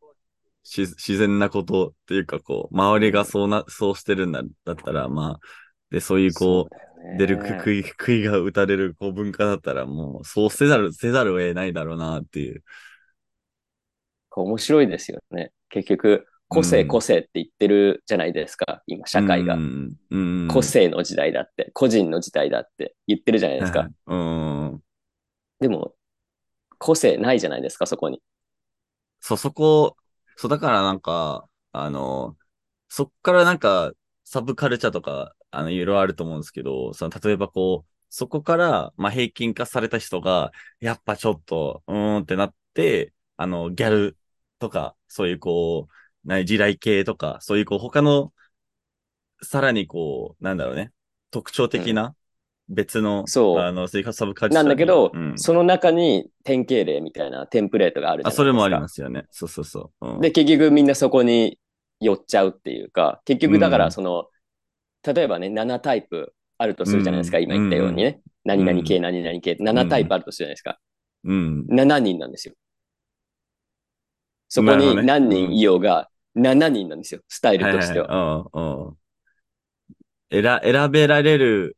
[0.62, 5.40] し自然なことっていうかこう、周りがそうな、そうしてるんだだったら、まあ、
[5.90, 12.62] で、そういうこう、出るくい、杭が打たれるこう文化だったらもう、そうせざる、せざるを得ないだろうなっていう。
[14.30, 15.50] 面白いですよね。
[15.70, 19.58] 結局、個性、うん個性って言ってるじゃないですか、今、社会がう。
[19.58, 19.94] ん。
[20.10, 20.48] うん。
[20.48, 23.88] 個性の時代だって、個人の時代だって言ってるじゃないですか。
[24.06, 24.80] うん。
[25.60, 25.94] でも、
[26.80, 28.20] 個性ないじゃないですか、そこに。
[29.20, 29.96] そう、そこ、
[30.36, 32.36] そう、だからなんか、あの、
[32.88, 33.92] そっからなんか、
[34.24, 44.18] サブカルチャーとか、あの、いろいろあると思うんですけど、その、例えばこう、そこから、まあ、平均化された人が、やっぱちょっと、うーんってなって、あの、ギャル
[44.58, 45.88] とか、そういうこ
[46.24, 48.32] う、な地雷系とか、そういうこう、他の、
[49.42, 50.92] さらにこう、なんだろうね、
[51.30, 52.14] 特徴的な、
[52.70, 54.54] 別の、そうあの、サブカルチャーに。
[54.54, 58.30] なんだけど、うん、その中に典型例みたいなテンプレートがあるあ。
[58.30, 59.24] それもありますよね。
[59.30, 60.06] そうそうそう。
[60.06, 61.58] うん、で、結局みんなそこに
[62.00, 64.28] 寄っちゃうっていうか、結局だからその、
[65.04, 68.20] 例えばね、7タイプあるとするじゃないですか、うん今言ったようにね。
[68.44, 70.78] 何々系、何々系、7タイプあるとするじゃないですか。
[71.24, 71.66] うん。
[71.68, 72.54] 7人なんですよ。
[74.48, 78.06] そこに何人いようが7人なんですよ、スタイルとしては。
[78.06, 79.00] いはいはいうんうん
[80.30, 81.76] 選、選べられる、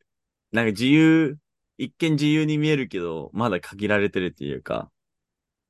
[0.53, 1.39] なんか自由、
[1.79, 4.93] 一見自由に見えるけど、まだ限られてるっていうか、っ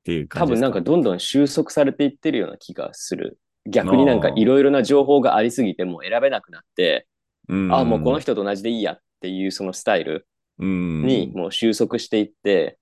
[0.03, 0.67] ていう多感じですか？
[0.67, 3.39] 分なんかどんどん収束されていってるような気がする。
[3.65, 7.07] 逆になんかいろいろな情報がありすぎてもう選べなくなって、
[7.47, 10.27] うん、あ、もうこの人と同じでいいやっていうそのスタイル
[10.59, 12.77] 人にもう収束していって、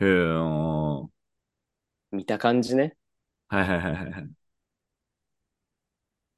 [0.00, 1.08] へーうん
[2.16, 2.96] 見た感じね。
[3.48, 4.30] はいはいはいはいはい。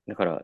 [0.09, 0.43] だから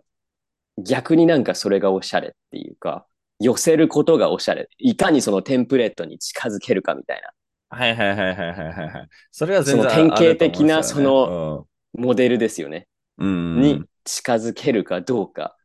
[0.79, 3.07] 逆になんかそれがおしゃれっていうか、
[3.41, 4.69] 寄せることがおしゃれ。
[4.79, 7.31] いかにそのテンプレートに近づけるかみたいな。
[7.77, 9.09] はいはいはいはいはいはいはい。
[9.31, 12.87] それは全然その典型的なあると思モデルですよね。
[13.19, 13.61] うん。
[13.61, 15.57] に近づけるかどうか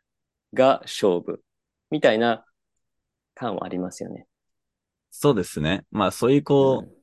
[0.54, 1.44] が勝負。
[1.92, 2.46] みたいな
[3.36, 4.26] 感はありますよね。
[5.12, 5.84] そうですね。
[5.92, 6.96] まあそういうこう、うん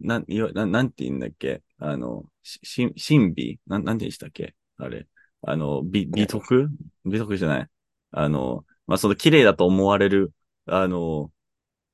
[0.00, 1.62] なん、いわ、なん、なんて言うんだっけ？
[1.78, 4.56] あの、し、し、神美なん、なんて言うんでしたっけ？
[4.76, 5.06] あれ。
[5.42, 6.68] あの、美、美徳？
[7.04, 7.66] 美徳じゃない。
[8.10, 10.34] あの、まあ、その綺麗だと思われる、
[10.66, 11.32] あの、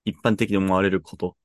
[0.05, 1.37] 一般的に思われること。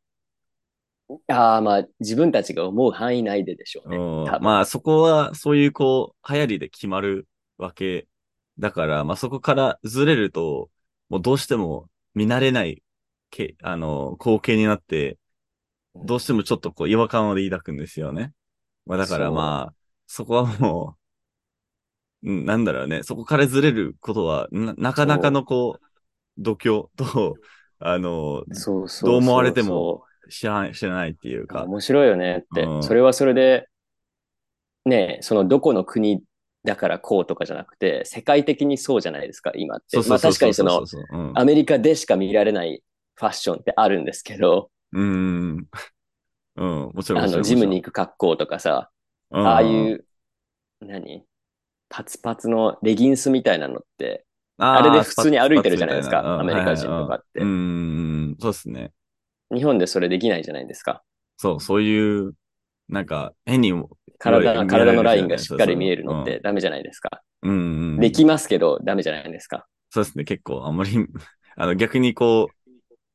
[1.27, 3.97] ああ、まあ自分たちが思う範囲内ででしょうね。
[4.41, 8.07] まあ、そこは、そういうこう、流行りで決まるわけ
[8.59, 10.69] だから、まあ、そこからずれると、
[11.09, 12.83] もうどうしても見慣れない、
[13.31, 15.17] け、あの、光景になって、
[15.95, 18.33] どうしてもちょっとこう違和感を抱くんですよね。
[18.85, 19.75] まあ、だからまあ、
[20.07, 20.98] そこはもう、うん
[22.21, 25.85] なんだろうね、そこからずれることは、な、なかなかのこう、
[26.37, 27.35] 度胸と、
[27.79, 31.63] あの、そうそうどう思われても知らない、知らないっていうか。
[31.63, 32.63] 面白いよねって。
[32.63, 33.69] うんそれはそれで、
[34.85, 36.21] ねえ、そのどこの国
[36.63, 39.85] だからこうとかじゃなくて、世界的にそうじゃないですか、今って。
[39.89, 40.83] そうそうまあ確かにその、
[41.35, 42.83] アメリカでしか見られない
[43.15, 45.67] ファッションってあるんですけど、うん。
[46.55, 47.23] うん、もちろん。
[47.23, 48.89] あの、ジムに行く格好とかさ、
[49.31, 50.05] うん、ああいう、
[50.81, 51.28] 何？
[51.89, 54.25] パツパツのレギンスみたいなのって、
[54.57, 57.59] ああれで普通に歩いてるじゃないですかアメリカ人とかってはいはいうん、
[58.29, 58.91] うんそうですね。
[59.53, 61.03] 日本でそれできないじゃないですか。
[61.37, 62.33] そう、そういう、
[62.87, 63.73] なんか、変に、
[64.19, 67.21] 体体のラインがしっかり見えるのってダメじゃないですか。
[67.41, 67.99] うん、うん。
[67.99, 69.65] できますけど、ダメじゃないですか。
[69.89, 70.91] そうですね、結構、あんまり、
[71.55, 72.49] あの、逆にこ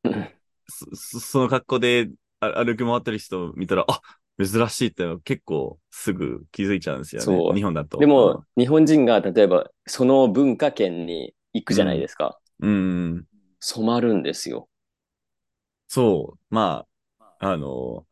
[0.04, 0.08] う、
[0.68, 2.08] そそその格好で
[2.40, 4.00] あ歩き回ってる人を見たら、あ
[4.38, 7.28] 珍しいっての結構すぐ気づいちゃうんですよね。
[7.28, 7.98] そう日本だと。
[7.98, 12.38] でも、日本人が例えばその文化圏に行くじゃないですか。
[12.60, 12.74] うん、う
[13.16, 13.26] ん。
[13.60, 14.68] 染まるんですよ。
[15.88, 16.86] そう、ま
[17.18, 18.06] あ、あの、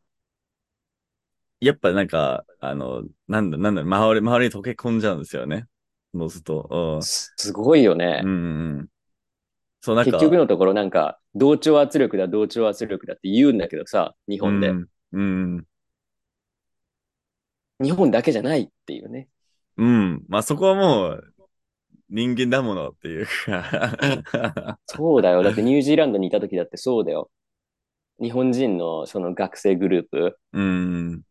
[1.60, 5.66] やっぱなんか、あの、なんだ、なんだ、周り、周りに溶け込んじゃうんですよね。
[6.12, 7.00] のずと。
[7.02, 8.30] すすごいよねうん。
[8.30, 8.32] う。
[8.32, 8.88] んうん。
[9.80, 14.70] そう、なんか、結局のところなんか、同調圧力だ、同調圧力だって言うんだけどさ、日本で。
[14.70, 15.22] うん、う
[15.58, 15.66] ん。
[17.82, 19.28] 日本だけじゃないっていうね。
[19.76, 20.24] うん。
[20.28, 21.34] まあそこはもう、
[22.08, 25.42] 人間だものっていうかそうだよ。
[25.42, 27.30] だってニュージーランドにいた時だってそうだよ。
[28.20, 31.22] 日本人のその学生グループ、うん。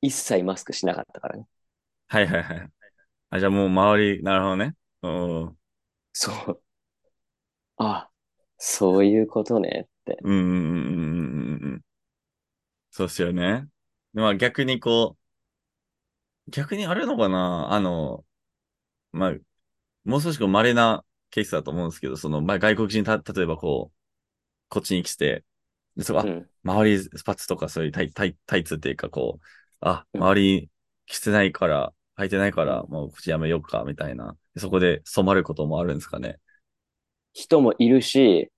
[0.00, 1.46] 一切マスクしなかったからね。
[2.08, 2.70] はいはいはい。
[3.30, 4.74] あ、じゃあもう周り、なるほどね。
[5.02, 5.56] うん。
[6.12, 6.62] そう。
[7.76, 8.08] あ、
[8.56, 10.18] そういうことねって。
[10.22, 11.82] うんうんうんうんうん。
[12.90, 13.66] そうっすよね。
[14.16, 15.16] でまあ逆にこ
[16.48, 17.72] う、逆にあるのかな？
[17.72, 18.24] あの、
[19.12, 19.34] まあ、
[20.04, 23.96] もう少しこう稀なケースだと思うんですけど、その、まあ外国人た、例えばこう、
[24.68, 25.44] こっちに来て、
[25.96, 26.50] で、そこ、あうん。
[26.64, 29.44] 周りスパッツとかそういうタイタイタイツっていうかこう、
[29.80, 30.70] あ、うん周り
[31.06, 34.36] 着てないから、履いてないから、もうこっちやめようか、みたいな。
[34.56, 36.38] そこで染まることもあるんですかね？
[37.34, 38.50] 人もいるし、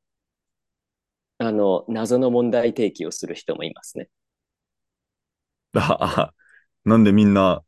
[1.38, 4.08] あの、謎の問題提起をする人もいますね。
[5.72, 7.62] なんでみんな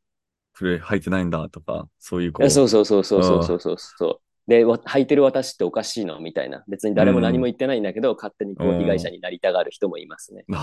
[0.55, 2.51] それ履いてないんだとか、そういうこう。
[2.51, 4.51] そうそうそうそうそうそうそう。
[4.51, 6.65] で、履いてる私っておかしいのみたいな。
[6.69, 10.45] 別に誰も何も言ってないんだけど、うん、勝手にこう被害者になりたがる人もいますね。
[10.49, 10.59] うん、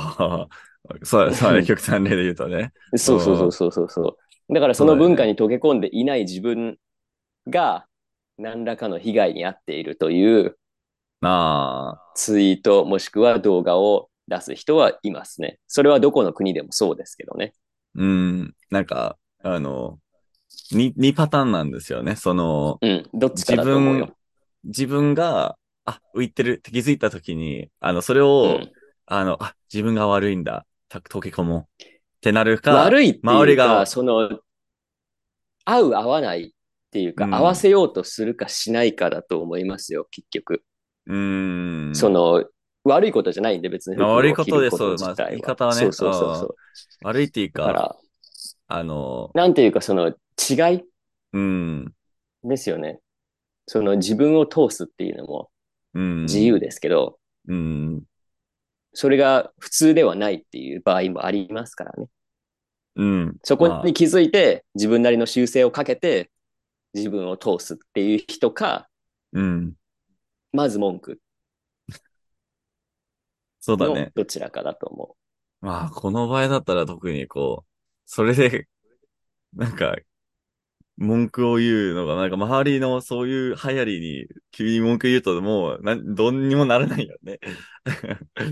[1.03, 1.31] そうう、
[1.65, 2.73] 極端例で言うとね。
[2.95, 4.17] そうそうそうそうそうそ
[4.49, 4.53] う。
[4.53, 6.77] だからその文化に溶け込んでいない自分
[7.47, 7.85] が
[8.37, 10.57] 何らかの被害に遭っているという
[12.13, 15.59] ツイートもしくは動画を出す人はいますね。
[15.67, 17.53] それはどこの国でもそうですけどね。
[17.95, 19.99] うん、なんか、あの、
[20.71, 22.15] に、二パターンなんですよね。
[22.15, 23.09] その、うん。
[23.13, 24.17] どっちか自だと思う分よ。、
[24.63, 28.71] 自分が、あ、浮いてるって気づいたときに、あの、それうを、ん、
[29.05, 30.65] あの、あ、自分が悪いんだ。
[30.89, 31.83] た溶け込もう。
[31.83, 31.87] っ
[32.21, 34.39] てなるか、悪いっていう周りがか、その、
[35.65, 36.51] 合う合わないっ
[36.91, 40.63] ていうか、うん合わせようとするかしないかだと思いますよ、結局。
[41.07, 41.95] うーん。
[41.95, 42.45] その、
[42.87, 46.55] 悪いことじゃないんで別に悪いことでそうまあ言い方はねそうそうそうそう。
[47.03, 47.95] 悪いっていうか、だから、
[48.67, 50.83] あの、なんていうかその違い
[51.33, 51.93] うん、
[52.43, 52.99] ですよね。
[53.65, 55.49] その自分を通すっていうのも
[55.93, 56.21] うん。
[56.23, 58.03] 自由ですけど、うん、
[58.93, 62.07] それが普通ではないっていう場合もありますからね。
[62.95, 63.35] うん。
[63.43, 66.29] そこまあに気づいて自分なりの修正をかけて
[66.93, 68.87] 自分を通すっていう人か、
[69.33, 69.73] うん。
[70.51, 71.17] まず文句の
[73.67, 74.11] そうだね。
[74.15, 75.17] どちらかだと思
[75.59, 77.69] まあ、この場合だったら特にこう、
[78.05, 78.69] それで、
[79.53, 79.97] なんか、
[80.95, 87.39] 文句を言うのが、なんか周りのそういう流行りに急に文句言うともう、なん、どうにもならないよね。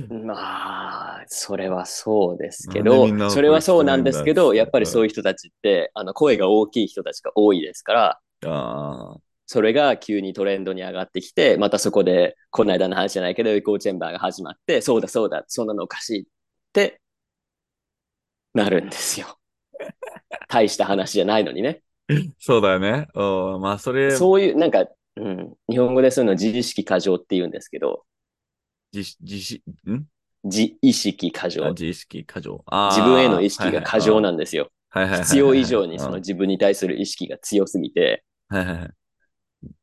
[0.09, 0.13] う。
[0.25, 16.25] まあ、それはそうですけどそれはそうなんですけど、やっぱりそういう人たちって、あの、声が大きい人たちが多いですから、ああ、それが急にトレンドに上がってきて、またそこで、この間の話じゃないけど、エコーチェンバーが始まって、そうだそうだ、そんなのおかしいっ
[16.73, 17.01] て、
[18.53, 19.37] なるんですよ。
[20.47, 21.81] 大した話じゃないのにね。
[22.39, 23.07] そうだよね。
[23.13, 28.05] うんまあ、それ、そういう、なんか、うん、日本語でそういうの自意識過剰って言うんですけど、
[28.93, 30.05] 自、自し、ん？
[30.43, 31.69] 自意識過あ剰。
[31.69, 32.63] 自意識過剰。
[32.91, 34.29] 自分への意識が過剰な。
[34.29, 34.69] なんですよ。
[34.89, 38.89] はいはい必要以上にそのうん自分に対する意識が強すぎて、はいはいはい。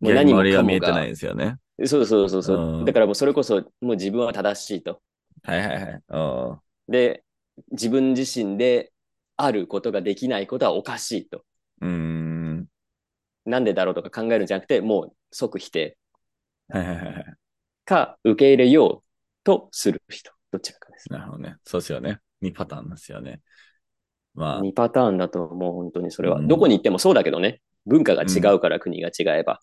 [0.01, 1.57] もう何もかも見えてないですよね。
[1.85, 2.57] そうそうそうそう。
[2.57, 5.01] うんだからもうそれこそもう自分は正しいと。
[5.43, 6.03] はいはいはい。
[6.09, 7.25] あで、
[7.71, 8.93] 自分自身で
[9.37, 11.45] あることができないことはおかしいと。
[11.81, 12.67] ーうーん。
[13.45, 15.97] なんでだろうとか考えるんじゃなくて、もう即否定
[16.69, 17.25] はいはいはいはい。
[17.85, 19.05] か受け入れよう
[19.45, 20.33] とする人。
[20.51, 21.11] どちらかです。
[21.13, 21.57] なるほどね。
[21.65, 22.21] そうですよね。
[22.41, 23.41] 2パターンですよね。
[24.35, 26.39] まあ、2パターンだと思う、本当にそれは。
[26.39, 27.61] うんどこに行ってもそうだけどね。
[27.87, 29.61] 文化が違うから国が違えば。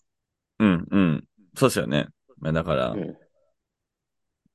[0.60, 1.24] うんうん。
[1.56, 2.08] そうですよね。
[2.40, 3.18] まあだから、うん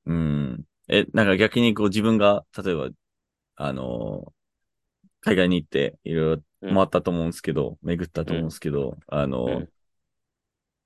[0.06, 0.66] うん。
[0.88, 2.90] え、なんか逆にこう自分が、例えば、
[3.58, 4.34] あのー
[5.22, 9.70] 海外に行っていろいろ回ったと思うんですけど、巡ったと思うんですけど、あのーうん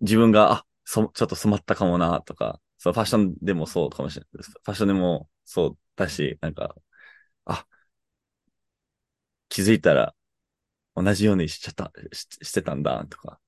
[0.02, 4.52] 自分が、あ、そ、ちょっと染まったかもな、とか、そう、ファッションでもそうかもしれないです。
[4.52, 6.76] ファッションでもそうだし、なんか、
[7.46, 7.68] あ、
[9.50, 10.16] 気づいたら、
[10.96, 13.40] 同じようにしちゃった、ししてたんだ、とか、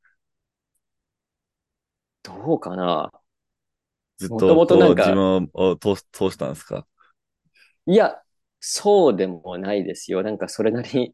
[2.24, 3.12] どうかな？
[4.18, 6.86] ずっともと自分を通し通したんですか？
[7.88, 8.22] いや、
[8.60, 10.22] そうでもないですよ。
[10.24, 11.10] なんかそれなりに。
[11.10, 11.14] っ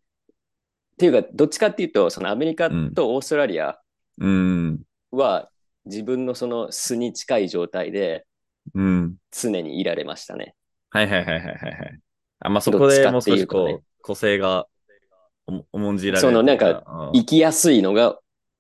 [0.98, 3.78] ていうか、どっちかっていうと、そのアメリカとオーストラリア
[4.20, 5.50] うん、は
[5.86, 8.26] 自分のその素に近い状態で
[8.74, 9.16] うん。
[9.32, 10.56] 常にいられましたね。
[10.90, 12.00] はいはいはいはいはいはい。
[12.40, 14.66] あ、まあそこでもう少しこう、個性が
[15.46, 18.18] お重んじられるそのなんかうん生きやすいのが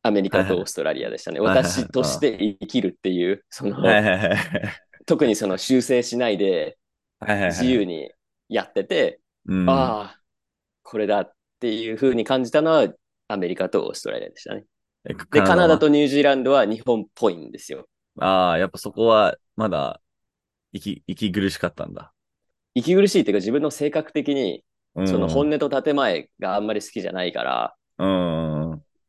[0.08, 1.40] アメリカとオーストラリアでしたね。
[1.40, 4.38] はいはい私として生きるっていう、その、はいはいはいはい。
[5.06, 6.78] 特にその修正しないで。
[7.26, 8.12] 自由に
[8.50, 9.70] やってて、うん。
[9.70, 10.20] ああ、
[10.84, 12.88] これだっていう風に感じたのは
[13.28, 14.66] アメリカとオーストラリアでしたね。
[15.10, 17.88] えで、カナダはとニュージーランドは日本っぽいんですよ。
[18.20, 20.02] ああ、やっぱそこはまだ
[20.74, 22.14] 息、息苦しかったんだ。
[22.76, 24.64] 息苦しいっていうか自分の性格的に、
[24.96, 28.67] うん、その本音と建前があんまり好きじゃないから、うん。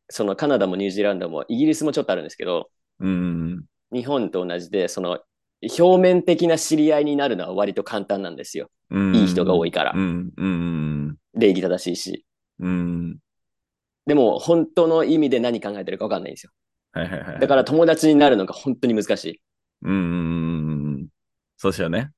[0.08, 3.64] そのカナダもニュージーランドもイギリスもちょっとあるんですけど、うん。
[3.92, 5.20] 日本と同じで、その
[5.62, 8.70] 表面的な知り合いになるのは割と簡単なんですよ。
[8.90, 9.14] うん。
[9.14, 10.30] いい人が多いからうん。
[10.36, 11.16] うん。
[11.34, 12.26] 礼儀正しいし。
[12.60, 13.18] うん。
[14.06, 16.52] でも本当の意味で何考えてるか分かんないんですよ。
[16.92, 17.40] はいはいはい。
[17.40, 19.40] だから友達になるのが本当に難しい。
[19.82, 21.08] うんうんうんうん。
[21.56, 22.10] そうですよね。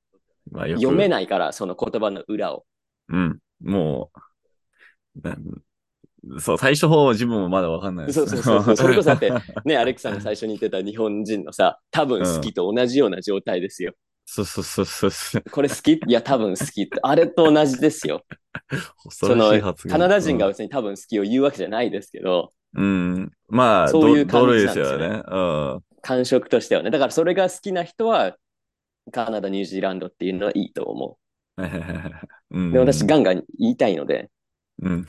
[0.51, 2.65] まあ、読めないから、その言葉の裏を。
[3.09, 3.39] うん。
[3.61, 4.11] も
[5.15, 5.21] う、
[6.39, 8.19] そう、最初方自分もまだわかんないです。
[8.19, 8.75] そうそうそうそう。
[8.77, 9.31] それこそだって、
[9.65, 13.93] ね、アレックさんが最初に言ってた日本人のさ、多分好きと同じような状態ですよ。
[14.25, 15.43] そうそうそうそう。
[15.51, 16.99] これ好きいや、多分好きって。
[17.01, 18.23] あれと同じですよ。
[19.03, 19.51] 恐その
[19.89, 23.31] カナダ人が別に多分好きを言うわけじゃないですけど、うん。
[23.49, 25.83] まあ、そういうど感じですなんですよねよね。
[26.01, 26.91] 感触としてはね。
[26.91, 28.37] だからそれが好きな人は、
[29.11, 31.17] カナダ、ニュージーランドっていうのはいいと思
[31.57, 31.63] うん。
[31.63, 32.11] はいはいはいはい
[32.51, 32.73] うんう。
[32.73, 34.29] で、私、ガンガン言いたいので、
[34.81, 35.07] うん。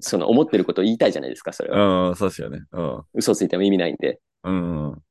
[0.00, 2.10] その思ってることを言いたいじゃないですか、それは。
[2.10, 2.60] うん、そうですよね。
[2.72, 3.02] うん。
[3.14, 4.20] 嘘ついても意味ないんで。
[4.44, 5.02] うん。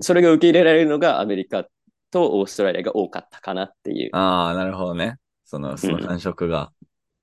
[0.00, 1.64] それが受け入れられるのがアメリカ
[2.10, 4.10] とオーストラリアが多かったかなっていう。
[4.12, 5.16] ああ、なるほどね。
[5.44, 6.72] その、その感触が。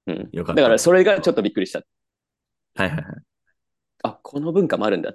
[0.07, 1.81] うん、よかっただからそれがちょっとびっくりした。
[2.75, 3.05] はいはいはい。
[4.03, 5.13] あ、この文化もあるんだ。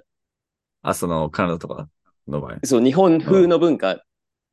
[0.83, 1.89] あ、その、カナダとか
[2.27, 2.59] の場合。
[2.63, 4.03] そう、日本風の文化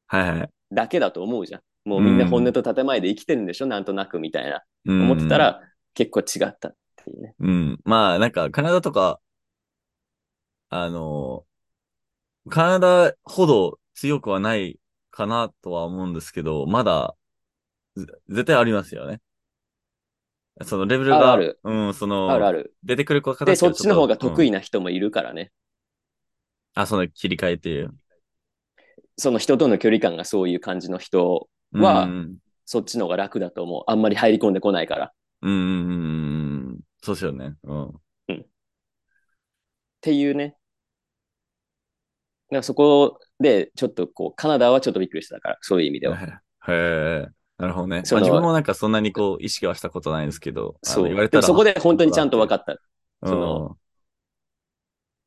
[0.07, 0.51] はいはい。
[0.73, 1.61] だけだと思うじゃん。
[1.85, 4.63] もうみんな本音と建前で生きてるんでしょ、なんとなくみたいな。
[4.87, 5.61] うん思ってた、ら
[5.95, 7.35] 結構違ったっていうね。
[7.39, 7.81] うん。
[7.85, 9.21] まあ、なんか、カナダとか、
[10.69, 11.45] あの、
[12.49, 17.15] カナダほど強くはないかなとは思うんですけど、まだ、
[17.97, 19.21] ぜ絶対ありますよね。
[20.65, 22.75] そのレベルが、あるうん、その、あるある。
[22.83, 24.59] 出てくる子形で、そっちの方が得意な。
[24.59, 25.53] な人もいるからね。
[26.75, 27.95] あ、その切り替えっていう。
[29.17, 33.83] その人との距離感がそういう感じの人はうん、そっちの方が楽だと思う。
[33.87, 35.13] あんまり入り込んでこないから。
[35.43, 36.62] うん、うんうん。
[37.03, 37.57] そうですよね。
[37.65, 37.93] うん。
[40.03, 40.57] ていうね。
[42.51, 46.19] だからそこで、ちょっとこう、カナダはちょっとびっくりしたから、そういう意味では。
[46.19, 46.29] へ
[46.69, 48.03] え、なるほどね。
[48.11, 51.05] まあ、自分もなんかそんなにこう意識はしたことないんですけど、そう。
[51.07, 52.73] 言われたらそこで本当にちゃんと分かった。
[52.73, 52.79] うん
[53.25, 53.77] その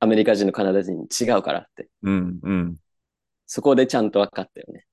[0.02, 1.88] アメリカ人のカナダ人違うからって。
[2.04, 2.76] うん、うん。
[3.48, 4.86] そこでちゃんと分かったよね。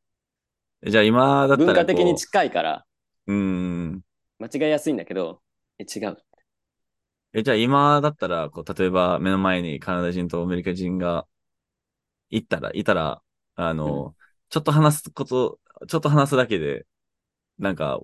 [0.87, 2.85] じゃあ今だったら文化的に近いから、
[3.27, 4.03] うん。
[4.39, 5.41] 間違いやすいんだけど、
[5.79, 6.17] え違う。
[7.35, 11.27] え、じゃあ今だったら、こう、例えば目の前にカナダ人とアメリカ人が
[12.31, 13.23] いたら、いたら、
[13.57, 14.15] あの、
[14.49, 16.87] ちょっと話すこと、ちょっと話すだけで、
[17.59, 18.01] なんか、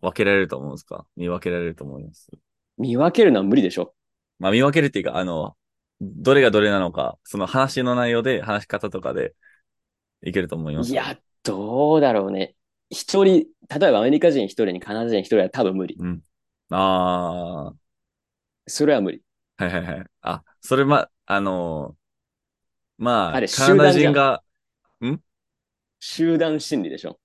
[0.00, 1.06] 分けられると思うんですか？
[1.16, 2.28] 見分けられると思います？
[2.76, 3.94] 見分けるのは無理でしょ。
[4.38, 5.56] まあ見分けるっていうか、あの、
[6.00, 9.34] どれがどれなのか、その話の内容で、話し方とかで、
[10.22, 10.92] いけると思います。
[10.92, 12.54] いや、どうだろうね。
[12.90, 15.96] 一人、例えばアメリカ人一人にカナダ人一人は多分無理。
[15.98, 16.22] うん。
[16.70, 17.72] あ
[18.66, 19.22] それは無理。
[19.56, 20.06] あ、はいはいはい。
[20.22, 21.96] あ、それま、あの
[22.98, 24.42] まあ、あれカナダ集団じゃん人が、
[26.00, 27.18] 集団心理でしょ。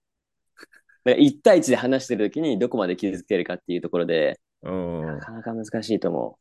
[1.03, 5.19] だから1対1で話してるときにどこまで傷つけるかっていうところで、うんな。
[5.19, 6.37] かなか難しいと思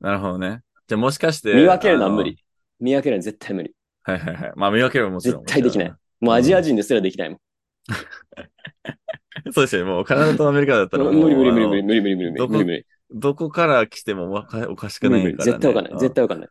[0.00, 0.62] なるほどね。
[0.88, 1.52] じゃあもしかして。
[1.52, 1.56] う。
[1.56, 2.38] 見分けるのはあ無理。
[2.80, 3.72] 見分けるのは絶対無理。
[4.02, 4.52] はいはいはい。
[4.56, 5.44] まあ見分けるのはもちろん。
[5.44, 7.38] 絶対できないもうアジア人ですらできないもん。
[9.52, 9.90] そうですよね。
[9.90, 11.12] もうカナダとアメリカだったらもう。
[11.14, 15.44] 無理無理無理無理無理無理無理無理無理無理どこから来てもわかおかしくないから、ね。
[15.44, 15.92] 絶対わかんない。
[15.92, 16.48] うん絶対わかんない。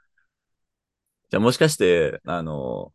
[1.30, 2.94] じゃあもしかして、あの、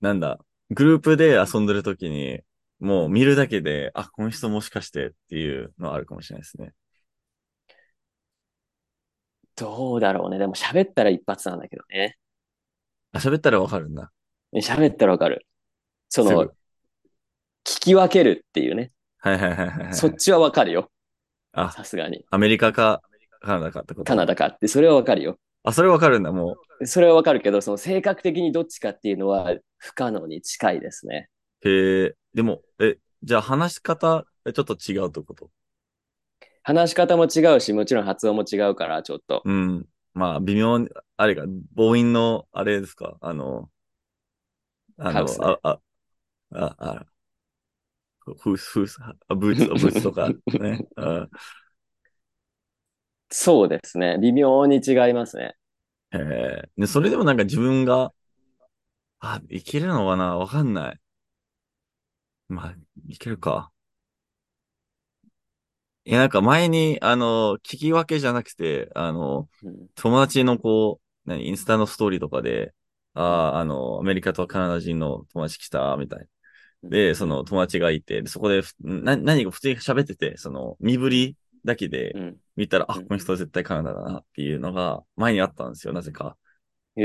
[0.00, 0.38] なんだ、
[0.70, 2.40] グループで遊んでる時に、
[2.80, 6.72] もう見るだけで、あ、この人もしかしてっていうのはあるかもしれないですね。
[9.56, 10.38] どうだろうね。
[10.38, 12.16] でも喋ったら一発なんだけどね。
[13.12, 14.12] あ、喋ったらわかるんだ。
[14.54, 15.46] 喋ったらわかる。
[16.08, 18.92] その聞き分けるっていうね。
[19.18, 19.94] はいはいはいはいはい。
[19.94, 20.90] そっちはわかるよ。
[21.52, 22.24] あ、さすがに。
[22.30, 23.02] アメリカか、
[23.40, 24.04] カナダかってこと？
[24.04, 25.38] カナダかって、それはわかるよ。
[25.64, 31.28] あ、それわかるんだ、もそれはわかるけど、その性格的にどっちかっていうのは不可能に近いですね。
[31.62, 31.68] う。
[31.68, 35.50] へえ、でも、え、じゃあ話し方、えちょっと違うってこと？
[36.62, 39.42] 話し方も違うし、もちろん発音も違うから、ちょっと。
[39.44, 39.86] うん。
[40.14, 41.44] まあ、微妙に、あれが、
[41.76, 43.16] 母音の、あれですか？
[43.20, 43.70] あの、
[44.98, 45.80] あの、ねあ、あ、
[46.52, 47.06] あ、あ、
[48.34, 48.98] フース、フース、
[49.28, 50.86] あブーツ、ブーツとか、ね。
[50.96, 51.30] うん
[53.30, 54.18] そうですね。
[54.20, 55.54] 微妙に違いますね。
[56.12, 56.70] へえ。
[56.76, 58.12] で、それでもなんか自分が、
[59.20, 60.36] あ、いけるのかな？
[60.36, 61.00] わかんない。
[62.48, 62.74] まあ、
[63.08, 63.72] いけるか。
[66.04, 72.72] いや、なんか前に、あの、聞き分けじゃなくて、あの、うん友達のこう、何、インスタのストーリーとかで、
[73.14, 73.22] あ
[73.54, 76.26] あ、あの、アメリカとカナダ人の友達来た、みたいな。
[76.82, 82.40] で、その友達がいて、でそこでふ、な、何か普通に喋ってて、その、身振りだけでうん。
[82.56, 86.36] 見たら、あ、うんこの人は絶対カナダだなっていうのが前にあったんですよ、なぜか。
[86.96, 87.02] へ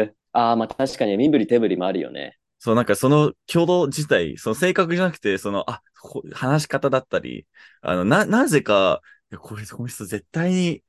[0.00, 0.14] え。
[0.32, 2.38] ああ、まあ確かに身振り手振りもあるよね。
[2.58, 7.46] そう、なんかその挙動自体、その性格じゃなくて、その、あ、こ話し方だったり、
[7.82, 9.00] あの、な、なぜか、
[9.30, 10.82] いやこれ、この人絶対に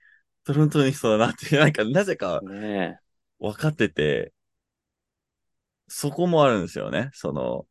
[0.46, 3.00] トロントの人だなって、 なんか、なぜかね
[3.40, 4.34] 分かってて、
[5.88, 7.10] そこもあるんですよね。
[7.14, 7.68] その、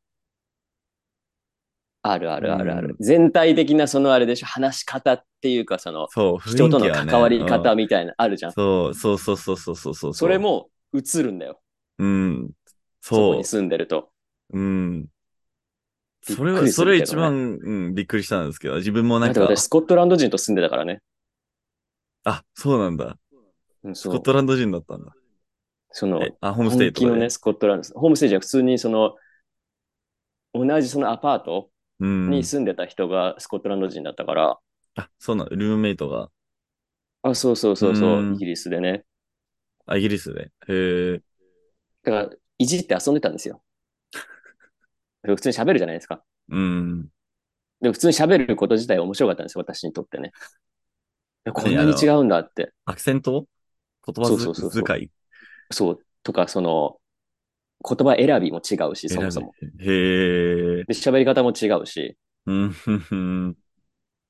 [2.06, 2.88] あるあるあるある。
[2.88, 8.52] うん全体的なそのあれでしょ、話し方っていうか、その、そう、人との関わり方うんみたいな、あるじゃん。
[8.52, 10.14] そう、そうそうそうそうそうそう。
[10.14, 11.60] それ、も映るんだよ。
[11.98, 12.50] うん。
[13.00, 14.10] そこそうに、住んでると。
[14.52, 15.06] うん。
[16.22, 21.00] それは、びっくりすそれ一番、うん、びっくりしたんですけど、自分もなんか私、スコットランド人と住んでたからね。
[22.24, 23.16] あ、そうなんだ。
[23.82, 24.10] うん、ス。
[24.10, 25.14] コットランド人だったんだ。
[25.90, 27.06] その、え、あ、ホームステイとかで？
[27.06, 29.16] 本気のね、スコットランド、ホームステイじゃ普通にその、
[30.52, 31.73] 同じそのアパートうん。
[32.04, 34.58] に住んでた人がスコットランド人だったから、
[34.96, 36.30] あ、そうなの、ルームメイトが、
[37.22, 39.04] あ、そうそうそうそうう、んイギリスでね。
[39.86, 40.50] あ、イギリスで？
[40.68, 41.20] へえ。
[42.02, 43.62] だから、いじって遊んでたんですよ。
[45.22, 46.22] 普通に喋るじゃないですか。
[46.48, 47.08] うん。
[47.80, 50.32] でも普通に喋ること自体面白かったんですよ、私にとってね。
[51.52, 52.72] こんなに違うんだって。
[52.84, 53.46] アクセント？
[54.06, 55.10] 言葉そうそうそうそう遣い？
[55.70, 56.06] そう。
[56.22, 56.98] とか、その、
[57.82, 59.54] 言葉選びも違うし、そもそも。
[59.80, 60.84] へえ。
[60.84, 62.16] で、喋り方も違うし。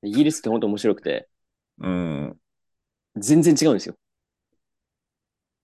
[0.03, 1.29] イギリスって本当面白くて、
[1.79, 2.39] うん。
[3.17, 3.97] 全然違うんですよ。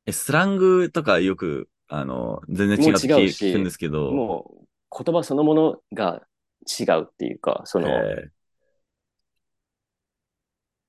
[0.07, 4.13] え、スラングとかよく、あの、全然違うって聞くんですけど。
[4.13, 6.23] もう、言葉そのものが
[6.67, 8.31] 違うっていうか、その、へ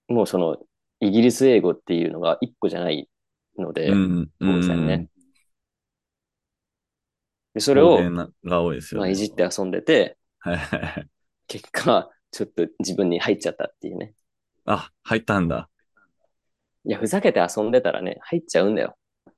[0.08, 0.58] もうその、
[1.00, 3.10] イギリス英語っていうのが一個じゃない
[3.58, 4.30] ので、えうん。
[4.40, 5.08] 当然ね。
[7.54, 8.00] でそそれを、
[8.46, 9.14] が多いですよまあ、ね。
[9.14, 10.18] いじって遊んでて。
[11.48, 14.14] 結果、ちょっと自分に入っちゃったっていうね。
[14.66, 15.70] あ、入ったんだ。
[16.86, 18.98] いや、ふざけて遊んでたらね、入っちゃうんだよ。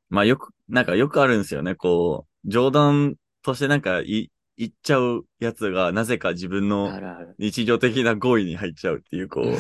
[0.10, 1.76] まあよく、なんかよくあるんですよね。
[1.76, 6.92] こう、冗談としてなんかい言っちゃうやつが、なぜか自分あの。
[7.40, 9.46] 日常的な語彙に入っちゃうっていう、こう。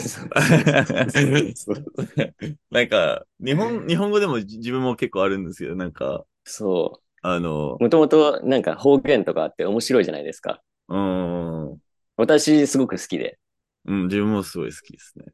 [2.71, 10.61] なんか、日本、日本語でも自分も結構あるんですけど、なんか、そあのう。、もともとなんか方言とかあって面白いじゃないですか。
[10.89, 11.77] うーん、うん、
[12.17, 13.39] 私すごく好きで。
[13.85, 15.25] 自分もすごい好きですね。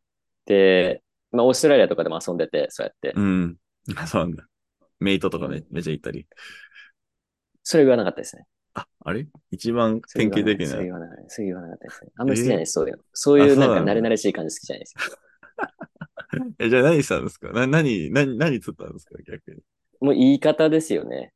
[0.46, 3.14] で、まあ、オーストラリアとかでも遊んでて、そうやって。
[3.16, 3.58] うん。
[3.96, 4.46] あそうなんだ。
[5.00, 6.28] メイトとかめめっちゃ行ったり。
[7.64, 8.46] それ言わなかったですね。
[8.76, 9.28] あ、あれ？
[9.50, 10.78] 一番典型的な。
[10.78, 11.30] 言わなかった。
[11.30, 12.12] それ言わなかったですね。
[12.16, 13.04] あんまり好きじゃないです、そういうの。
[13.14, 14.96] そういうなんか慣れ慣れしい感じ好きじゃないです。
[16.60, 17.52] え、じゃあ何したんですか？
[17.52, 19.16] な、何、何、何釣ったんですか？
[19.24, 19.62] 逆に。
[20.02, 21.34] もう言い方ですよね。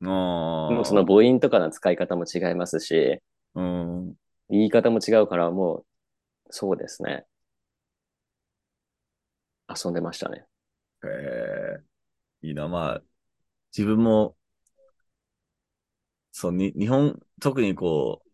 [0.00, 3.20] もうその母音とかの使い方も違いますし、
[3.54, 4.14] うん。
[4.50, 5.84] 言い方も違うから、もう、
[6.50, 7.26] そうですね。
[9.68, 10.46] 遊んでましたね。
[11.04, 11.08] へ
[12.42, 12.46] え。
[12.46, 13.02] いいな、まあ、
[13.76, 14.36] 自分も
[16.32, 18.28] そう、に、日本、特にこう、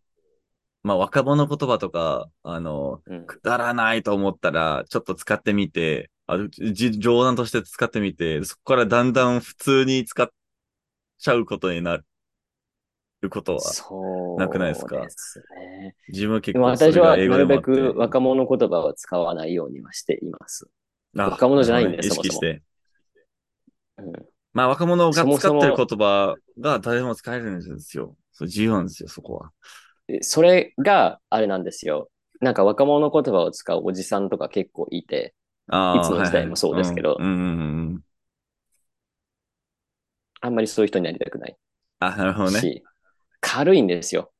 [0.86, 3.26] まあ若者言葉とか、あの、うん。
[3.26, 10.28] くだらないと思ったら、ちょっと使ってみて、あじ冗談として使ってみて、そこからだんだん普通に使っ
[11.18, 11.98] ちゃうことにな
[13.20, 14.96] ることは、そうなくないですか？
[14.96, 15.96] ですね。
[16.08, 20.68] 自分は結構私はなるべく若者言葉を使わないようにはしています。
[21.16, 22.62] あ若者じゃないんでるほどね意識して。
[23.98, 24.12] うん、
[24.52, 28.16] まあ若者が使ってる言葉が誰でも使えるんですよ。
[28.32, 29.52] そう自由なんですよ、そこは。
[30.06, 32.10] でそれがあれなんですよ。
[32.40, 35.34] なんか若者言葉を使うおじさんとか結構いて、
[35.68, 38.00] ああ、いつの時代もそうですけどはいはいうんうんうんうん。
[40.44, 41.56] あんまりそういう人になりたくない
[42.00, 42.60] あ、なるほどね。
[42.60, 42.82] し、
[43.40, 44.30] 軽いんですよ。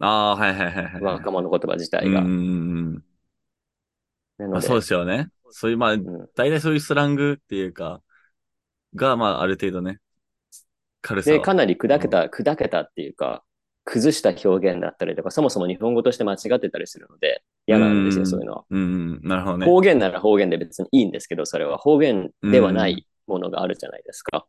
[0.00, 1.02] ああ、はいはいはいはい。
[1.02, 2.20] 若者言葉自体が。
[2.20, 2.34] うんうんう
[2.90, 2.92] ん。
[4.36, 5.30] なので、まあそうですよね。
[5.50, 6.04] そういう、まあ、うん
[6.36, 8.02] 大体そういうスラングっていうか、
[8.94, 9.98] が、まあある程度ね、
[11.00, 11.42] 軽さで、は。
[11.42, 13.42] かなり砕けた、砕けたっていうか、
[13.84, 18.64] 崩した表現だったりとか、そもそも日本語として間違ってたりするので、嫌なんですよ、そういうのは。
[18.68, 18.80] うん
[19.22, 19.64] うん、なるほどね。
[19.64, 24.46] 方言なら方言で別にいいんですけど、それは方言ではないものがあるじゃないですか。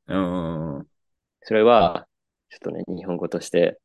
[1.42, 2.08] それは、
[2.50, 3.80] ちょっとね、日本語として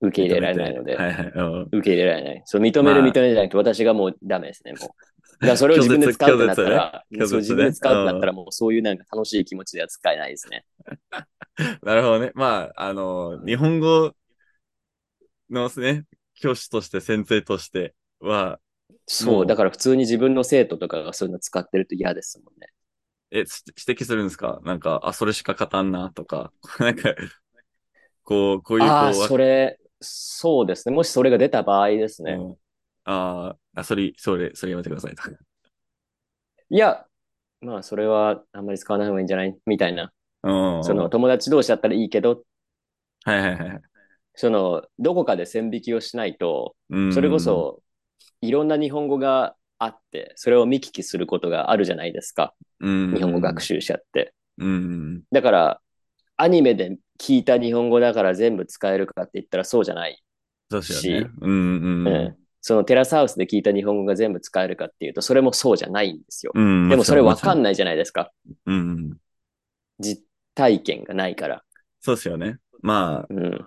[0.00, 1.26] 受け入れられないので、はいはい。
[1.26, 2.42] うん受け入れられない。
[2.44, 4.80] そう、認めるまあ認めるじゃなくて、私がもうダメですね、もう。
[4.80, 10.64] だからそれを自分で使うってなったら、拒 絶拒絶ねそう自分で使うってなったら、もうそういうなんか楽しい気持ちでは使えないですね。
[11.82, 12.32] なるほどね。
[12.34, 14.14] まあ、あの、日本語
[15.50, 16.04] のね、
[16.34, 18.60] 教師として、先生としては、
[19.06, 22.68] そう、もうだから普通に自分の生徒とかがそういうの使ってると嫌ですもんね。
[23.30, 24.60] え、つ指摘するんですか？
[24.64, 26.52] なんか、あ、それしか勝たんな、とか。
[26.78, 27.14] なんか、
[28.24, 30.94] こう、こういう、こう、ああ、わそれ、そうですね。
[30.94, 32.32] もしそれが出た場合ですね。
[32.32, 32.56] うん
[33.04, 35.22] あーあ、それ、それ、それやめてくださいと。
[36.70, 37.06] いや、
[37.60, 39.58] まあ、それはあんまり使わない方がいいんじゃない？
[39.66, 40.12] みたいな。
[40.42, 40.82] うん。
[40.82, 42.44] その、友達同士だったらいいけど、
[43.24, 43.82] はいはいはい。
[44.34, 47.82] その、どこかで線引きをしないと、うんそれこ、そ、
[48.42, 52.54] いろんな日本語があって、それを見聞きすることがあるじゃないですか。
[52.80, 53.60] うん日本語学。
[53.60, 54.34] 習者って。
[54.58, 55.22] うん。
[55.32, 55.80] だから、
[56.36, 60.22] アニメで聞いた日本語だから全部使えるかって言ったらそうじゃない。
[60.70, 61.30] そうですよねし。
[61.40, 62.08] うんうん。
[62.08, 66.50] うんそのテラスハウスで聞いた日本語が全部使えるかっていうと、それもそうじゃないんですよ。
[66.52, 66.88] うん。
[66.88, 67.76] でもそれわかんない。
[67.76, 68.32] じゃないですか。
[68.64, 69.16] うん。
[70.00, 70.24] 実
[70.56, 71.62] 体験がないから。
[72.00, 72.56] そうですよね。
[72.82, 73.66] まあ、うん。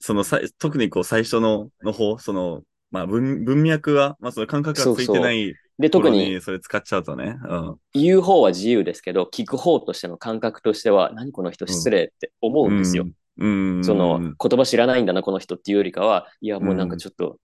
[0.00, 7.36] そのさい、特にこう最初の、の方、その、まあ文、文脈が、まあその感覚がついてないで、特頃ににそれ使っちゃうとね。
[7.48, 7.76] うん。
[7.94, 13.06] 言う方は自由ですけど、聞く方としての感覚としては、何この人失礼って思うんですよ。
[13.38, 13.76] うん。
[13.76, 13.84] うん。
[13.84, 17.38] その言葉知らないんだな、この人っていうよりかは、いや、もうなんかちょっと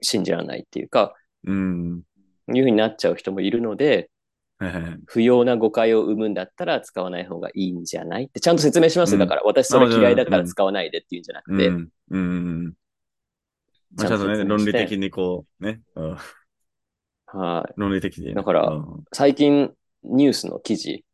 [0.00, 2.02] 信じられないっていうか、うん。
[2.54, 4.10] いうふうになっちゃう人もいるので。
[5.06, 9.16] 不要な誤解を生むんだったら使わない方がいいんじゃないってちゃんと説明しますよ。
[9.16, 11.88] うんだから、私それ嫌いだから使わないでっていうんじゃなくて、うん。
[12.10, 12.64] うん。
[12.66, 12.83] まあ、
[13.96, 15.80] ちゃんとね、論理的にこう、ね。
[15.96, 16.16] うん。
[17.26, 17.74] はい。
[17.76, 18.34] 論理的にね。
[18.34, 19.72] だからうん最近
[20.02, 21.04] ニュースの記事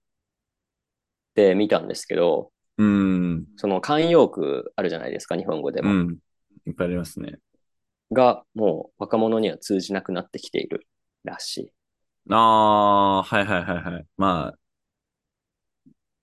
[1.35, 3.47] で見たんですけど、うん。
[3.57, 5.91] その慣用句あるじゃないですか、日本語でも。
[5.91, 6.19] うん。
[6.67, 7.39] いっぱいありますね。
[8.13, 10.87] が、もう若者には通じなくなってきている
[11.25, 11.73] らしい。
[12.31, 14.07] ああ、はいはいはいはい。
[14.17, 14.55] ま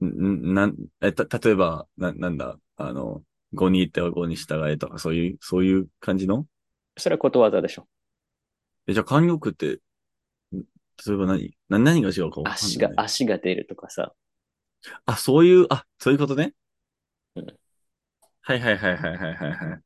[0.02, 3.24] あ、んんなん、え、た、例えば、な、なんだ、あの、
[3.54, 6.46] 語に行っては語に従えとか、そういう、そういう感じの？
[6.98, 7.88] それはことわざでしょ。
[8.88, 9.80] え、じゃあ慣用句って、
[10.56, 10.64] ん
[11.08, 11.58] 例えば何？
[11.70, 12.54] な、何が違うかわかんない。
[12.54, 14.14] 足が、足が出るとかさ。
[15.06, 16.54] あ、そういう、あ、そういうことね。
[17.36, 17.46] うん
[18.42, 19.82] はいはいはいはいはいはいはい。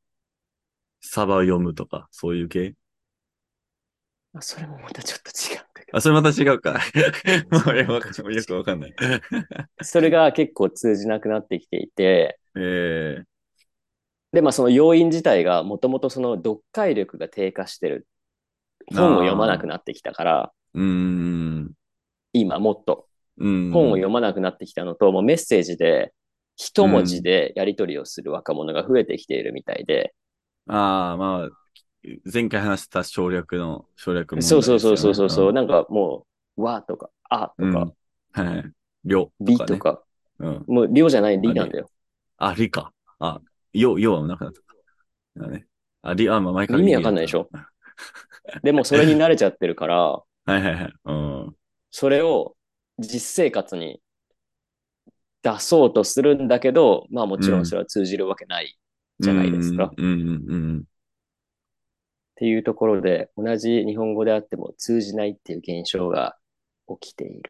[1.01, 2.75] サバを読むとか、そういう系？
[4.33, 5.97] あそれもまたちょっと違うんだけど。
[5.97, 6.79] あ、それまた違うか。
[7.49, 8.93] もうよくよくわかんない。
[9.81, 13.30] それが結構通じなくなってきていて、ええ
[14.33, 18.07] で、まあその要因自体がもともとその読解力が低下してる。
[18.93, 21.71] 本を読まなくなってきたから、うーん。
[22.33, 23.07] 今もっと
[23.37, 23.71] うん。
[23.71, 26.13] 本を読まなくなってきたのと、もうメッセージで
[26.57, 30.13] 一文字でやり取りをする若者が増えてきているみたいで、
[30.67, 31.49] ああ、まあ、
[32.31, 36.25] 前回話した省略の、省略問題そうそうそうそうそうなんかも
[36.57, 37.73] う、わとか、あとうん。
[37.73, 37.93] か、うん
[38.33, 38.71] はい。
[39.05, 39.77] 量りとかね。
[39.77, 40.03] とか、
[40.39, 40.65] うん。
[40.67, 41.91] もう量じゃないりなんだよ。
[42.37, 42.93] あ、りか。
[43.19, 43.41] あ、
[43.73, 45.41] よ、よはなくなった。
[45.41, 45.65] だね。
[46.01, 47.49] あ、り、あ、まあ、前から意味わかんないでしょ？
[48.63, 50.93] でもそれに慣れちゃってるから、 はいはいはい。
[51.05, 51.55] うん。
[51.91, 52.55] それを
[52.97, 54.01] 実生活に
[55.43, 58.77] 出そうとするんだけど、まあもちろんそれは通じるわけない
[59.19, 59.91] じゃないですか。
[59.95, 60.79] うん、うん、うん。
[60.79, 60.83] っ
[62.35, 66.37] ていうところで、同じ日本語であっても通じないっていう現象が
[66.99, 67.49] 起きているって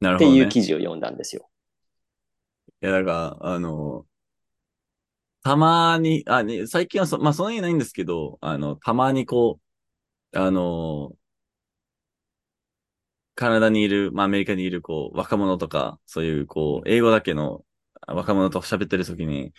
[0.00, 0.38] なるほど、ね。
[0.38, 1.48] いう記事を読んだんですよ。
[2.82, 4.06] いや、だから、あの、
[5.42, 9.58] たまに、あ、ね、最近はそ、まあ、そんなにないんですけど、あの、たまにこ
[10.32, 11.16] う、あの、
[13.34, 17.64] カナダにいる、まあ、アメリカにいる、こう、若者とか、そういう、こう、英語だけの
[18.06, 19.52] 若者と喋ってる時に、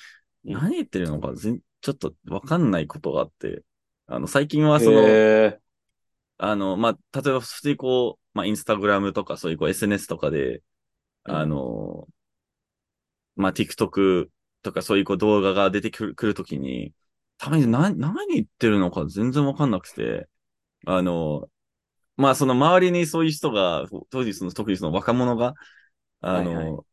[0.45, 0.53] うん。
[0.53, 3.63] 何言ってるのか全、ちょっとわかんないことがあって、
[4.07, 5.59] あの、最近はその、へ
[6.37, 10.61] あの、まあ、例えば普通にこう、まあ、インスタグラムとかそういうこう SNS とかで、
[11.25, 11.35] うん。
[11.35, 12.07] あの、
[13.35, 14.29] まあ、TikTok
[14.61, 16.93] とかそういうこう動画が出てくる、くるときに、
[17.37, 20.27] たまに何、何言ってるのか全然わかんなくて、
[20.85, 21.47] あの、
[22.17, 25.53] まあ、その周りにそういう人が、当時その、特にその若者が、
[26.21, 26.83] あの、はいは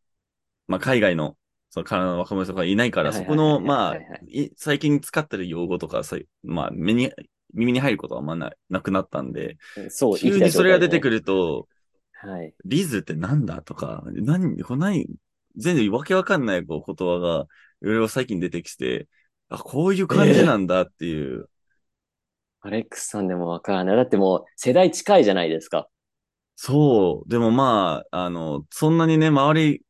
[0.67, 1.37] まあ、海外の、
[1.71, 3.99] そのカナダの若者とかいないから、そこの、まあ
[4.57, 7.13] 最近使ってる用語とかさ、まあ、目に、
[7.53, 11.19] 耳に入ることはあんまななくなったんで、ーそう、急にそれが出てくる。
[11.19, 11.69] ると、
[12.13, 12.55] はい。
[12.65, 15.07] リズってなんだとか、何、これ何、
[15.59, 17.47] 全然わけわかんないこう言葉が、
[17.83, 19.09] いろいろ最近出てきて、
[19.49, 21.49] あ、こういう感じなんだっていう。
[22.61, 23.97] アレックスさんでもわからない。
[23.97, 25.89] だってもう世代近いじゃないですか。
[26.57, 27.29] そう。
[27.29, 29.83] でもまあ、あの、そんなにね、周り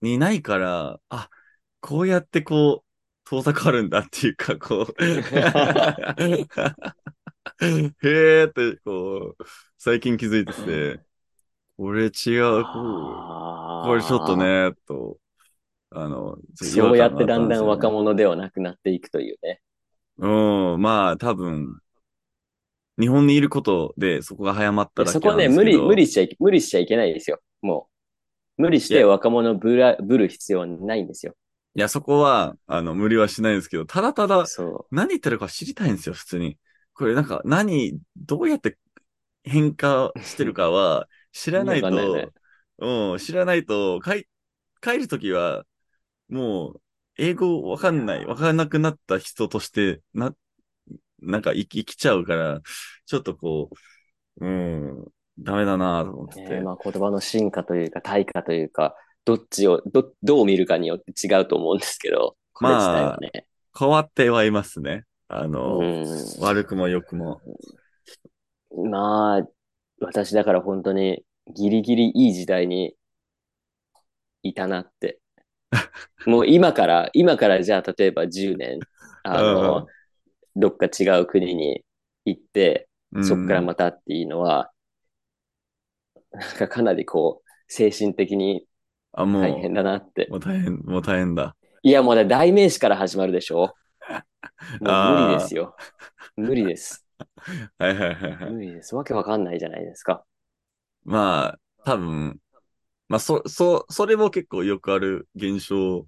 [0.00, 1.28] にいないから、あ、
[1.80, 4.94] こうやってこう、遠ざかるんだっていうか、こう。
[7.62, 9.44] へーって、こう、
[9.78, 10.52] 最近気づいて
[10.98, 11.00] て、
[11.76, 12.10] これ違う、
[12.64, 14.36] これちょっと。
[14.36, 15.18] ね、と、
[15.90, 18.04] あの、そうやってだんだん若者。
[18.04, 19.60] 者ではなくなっていくというね。
[20.18, 21.80] うん、まあ多分、
[22.98, 25.78] 日本にいることでそこが早まっただけそこはね、なんですけど。
[25.78, 27.40] 無理、無理しちゃい、無理しちゃいけないですよ。
[27.60, 27.88] も
[28.58, 28.62] う。
[28.62, 31.34] 無理して若者をぶら、ぶる必要はないんですよ。
[31.74, 36.56] いや、そこは、あの、無理はしないんですけど、ただただ、そ何言ってるか知りたいんですよ、普通に。
[36.94, 38.78] これなんか、何、どうやって
[39.42, 42.28] 変化してるかは、知らないと、ね
[42.78, 44.26] うん、知らないと、帰、
[44.80, 45.64] 帰るときは、
[46.28, 46.80] もう、
[47.18, 50.32] 英語わかんない、わからなくなった人として、な、
[51.20, 52.60] なんか生き、生きちゃうから、
[53.06, 53.70] ちょっとこ
[54.40, 55.04] う、うん、
[55.38, 56.48] ダメだなと思ってう。
[56.48, 56.54] て。
[56.54, 63.46] ねまあ言葉の進化というか、対価というか、どっちを、ど、どう見るかによって違うと思うんですけど、これ自体はね。
[63.76, 65.04] 変わってはいますね。
[65.26, 66.06] あの、うん。
[66.40, 67.40] 悪くも良くも。
[68.76, 69.48] まあ、
[70.00, 71.24] 私だから本当に
[71.54, 72.94] ギリギリいい時代に
[74.42, 75.20] いたなって。
[76.26, 78.78] もう今から、今からじゃあ例えば10年、
[79.22, 79.86] あの、
[80.54, 81.84] どっか違う国に
[82.24, 84.72] 行って、うんそっからまたっていうのは、
[86.32, 88.66] なんかかなりこう、精神的に
[89.12, 90.26] 大変だなって。
[90.28, 91.54] もう大変、もう大変だ。
[91.82, 93.74] いや、もうね代名詞から始まるでしょ
[94.80, 95.76] もう無理ですよ。
[96.36, 97.03] 無理です。
[97.78, 98.52] はいはいはいはい。
[98.52, 98.94] 無理です。
[98.94, 100.24] わけわかんないじゃないですか。
[101.04, 102.40] まあ、多分、
[103.08, 106.06] まあ、そ、そ、それも結構よくある現象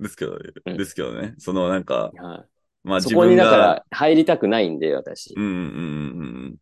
[0.00, 1.34] ですけど、うんですけどね。
[1.38, 2.48] そのなんか、はい。
[2.84, 5.40] まあそこに自分が、だから入りたくないんで、私う。
[5.40, 6.56] んうんうん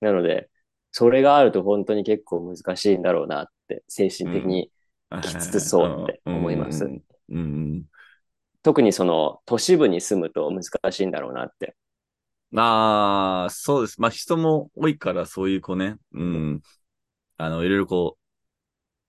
[0.00, 0.48] なので、
[0.92, 4.70] それがあると本当に結構難しいんだろうなって、精神的に
[5.10, 5.20] うん。
[5.20, 7.38] きつそうって思いますうんうんう
[7.78, 7.84] ん。
[8.68, 11.74] 特にその都市部に住むと難しいんだろうなって。
[12.54, 13.98] ああ、そうです。
[13.98, 15.96] まあ人も多いから、そういう子ね。
[16.12, 16.60] うん。
[17.38, 18.18] あの、いろいろこ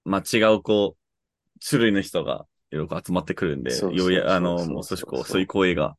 [0.05, 5.97] う、まあ違うこう、種類の人がいろいろ集まってくるんで、そうそうようや、あの、そうそうもう少しこう、そういう声が、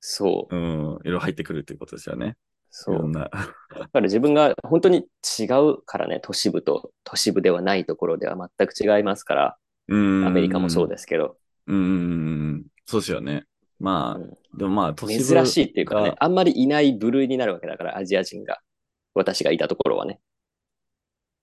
[0.00, 2.38] そう、うん、いろいろ入ってくるっていうことですよね。
[2.70, 3.12] そう。
[3.12, 5.06] だから自分が本当に
[5.38, 9.58] 違うからね、都市部と都市部ではないところでは全く違いますから、
[9.88, 10.26] うん。
[10.26, 11.36] アメリカもそうですけど、
[11.66, 12.66] うんうんうんうん。
[12.86, 13.44] そうですよね。
[13.80, 18.58] まあ、うんでもまあ、都市部珍しいっていうかねが、あんまりいない部類になるわけだから、アジア人が。
[19.14, 20.20] 私がいたところはね。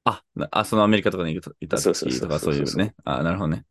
[0.04, 2.96] あ、なあ、そのアメリカとかにいた時とかそういうね。
[3.04, 3.66] あ、なるほどね。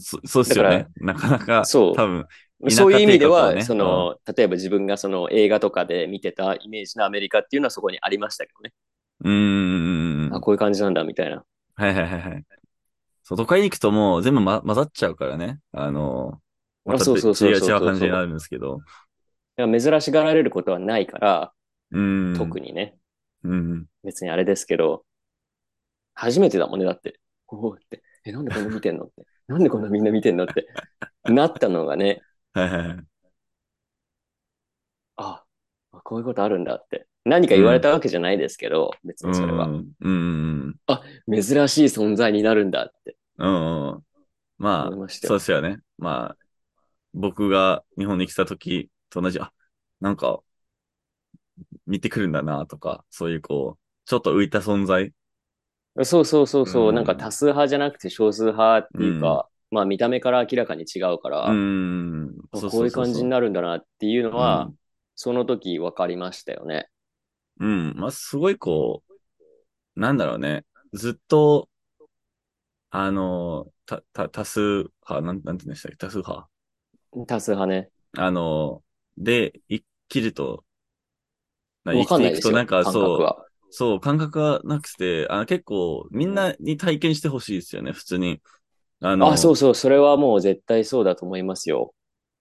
[0.00, 0.86] そそうですよね。
[0.96, 2.26] なかなか、そう多分、
[2.70, 8.72] そういう意味では、その、例えば自分がその映画とかで見てたイメージのアメリカっていうのはそこにありましたけどね。
[9.20, 10.34] うーん。
[10.34, 11.44] あ、こういう感じなんだみたいな。
[11.76, 12.44] はいはいはいはい。
[13.24, 15.58] そう、都会に行くともう全部、ま、混ざっちゃうからね。
[15.72, 16.40] あの、
[16.84, 18.78] まうそうそう違う違う感じになるんですけど。
[19.56, 21.52] だから珍しがられることはないから、
[21.90, 22.34] うん。
[22.36, 22.96] 特にね。
[23.42, 23.86] うん。
[24.04, 25.04] 別にあれですけど、
[26.14, 27.18] 初めてだもんね、だって。
[27.48, 29.26] おおって、え、なんでこんな見てんのって。
[29.48, 30.68] なんでこんなみんな見てんのって。
[31.24, 32.20] なったのがね、
[32.52, 33.06] はいはいはい。
[35.16, 35.44] あ、
[35.92, 37.06] あこういうことあるんだって。
[37.24, 39.66] 何か言われたわけじゃないですけど、別にそれは。
[39.66, 39.86] うん。
[40.00, 40.76] うん。
[41.42, 43.88] 珍しい存在になるんだってうん。
[43.92, 44.04] うん。
[44.58, 45.28] まあ、思いましたよ。
[45.28, 45.78] そうですよね。
[45.98, 46.36] まあ、
[47.12, 49.52] 僕が日本に来た時と同じ、あ、
[50.00, 50.40] なんか、
[51.86, 55.12] 見てくるんだなとか、そういうこう、ちょっと浮いた存在。
[56.04, 62.36] そうそうそうそう、うんなんか多数派じゃなくて少数派っていうか、まあ見た目から明らかに違うから、うん。
[62.52, 64.74] あそうこういう感じになるんだなっていうのは、うん
[65.16, 66.88] その時分かりましたよね。
[67.60, 67.94] うん。
[67.96, 69.04] まあ、すごいこ
[69.96, 70.64] う、なんだろうね。
[70.92, 71.68] ずっと、
[72.96, 74.60] あの、た、た、多数
[75.08, 75.96] 派、なん、なんて言うんでしたっけ？
[75.96, 76.48] 多数派？
[77.26, 77.90] 多数派ね。
[78.16, 78.82] あの、
[79.18, 80.64] で、生きると、
[81.84, 82.58] な分かんないですよ。
[82.58, 83.46] 生きていくとなんか感覚そう、は。
[83.70, 88.40] そう、感覚がなくて、あ結構、みんなに体験してほしいですよね、普通に。
[89.00, 91.94] あの、あ、そうそう、それはもう絶対そうだと思いますよ。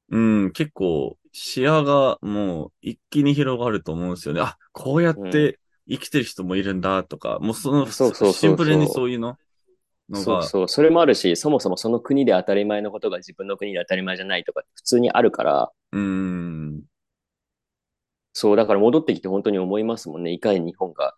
[0.09, 4.41] うん、結構、視野がもう一気に広がると思うんですよね。
[4.41, 9.37] あ、こうやって生きてる人もいるんだとか、もうその、そうそうそうそうシンプルにそういうの
[10.11, 10.67] そうそう。
[10.67, 16.81] それもあるし、そもそもその国で当たり前のことが自分の国で当たり前じゃないとか普通にあるから、うん、
[18.33, 20.31] そう、だから戻ってきて本当に思いますもんね。
[20.31, 21.15] いかに日本が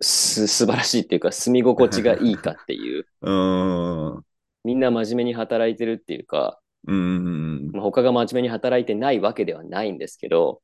[0.00, 3.06] す素晴らしいっていうか、住み心地がいいかっていう。
[3.22, 3.32] う
[4.18, 4.24] ん、
[4.64, 10.62] みんな真面目に働いてるっていうか、うん、まあ、他が真面目に働いてないわけではないんですけど、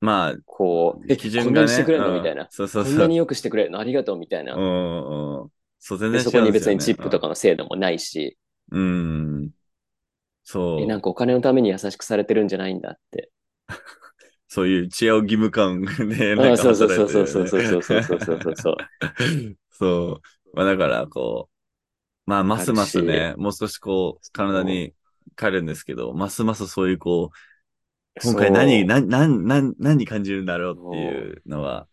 [0.00, 2.08] まあ、こう、え、基準がね、こんなにしてくれるの？
[2.10, 2.48] うんみたいな。
[2.50, 2.92] そうそうそう。
[2.92, 3.78] こんなによくしてくれるの？
[3.78, 4.60] ありがとうみたいなう。
[4.60, 5.50] ん、うん。
[5.86, 6.24] そう、全然違うね。
[6.24, 8.38] そこに別にチップとかの制度もないし、
[8.70, 9.50] うん。
[10.44, 10.82] そう。
[10.82, 13.30] え、なんかお金のために優しくされてるんじゃないんだって。
[14.48, 18.76] そういう知恵を義務感で、あなんかそうそう働そいうそうそうそうそうそうそうそう。
[19.70, 20.20] そ
[20.52, 20.56] う。
[20.56, 21.48] まあだから、こ
[22.26, 24.94] う、まあ、ますますね、もう少しこう、カナダに
[25.36, 27.36] 帰るんですけど、ますますそういうこう、
[28.22, 31.88] 今回何、何、何、何、何感じるんだろうっていうのは、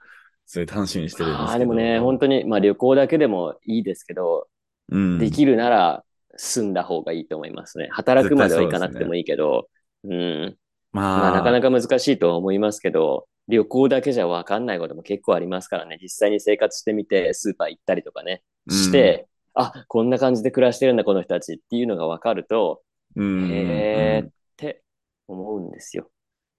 [0.51, 1.49] すごい楽しみにしてるんですけど。
[1.49, 4.49] ああ、でもね、本当に、まあ旅行だけでもいいですけど、
[4.89, 5.17] うん。
[5.17, 6.03] できるなら
[6.35, 7.87] 住んだ方がいいと思いますね。
[7.91, 9.69] 働くまではいかなくてもいいけど、
[10.03, 10.57] うん。
[10.91, 15.97] まあ、まあなかなか難しいとは思いますけど、旅行だけじゃわかんないことも結構ありますからね。
[16.01, 22.81] 実際に生活してみて、スーパー行ったりとかね、して、あ、こんな感じで暮らしてるんだ、この人たちっていうのがわかると、
[23.15, 24.83] うん、うん、へーうんって
[25.29, 26.09] 思うんですよ。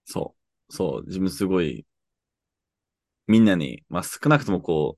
[0.05, 0.33] そ
[0.67, 0.73] う。
[0.73, 1.05] そう。
[1.05, 1.85] 自分すごい、
[3.27, 4.97] みんなに、まあ少なくともこ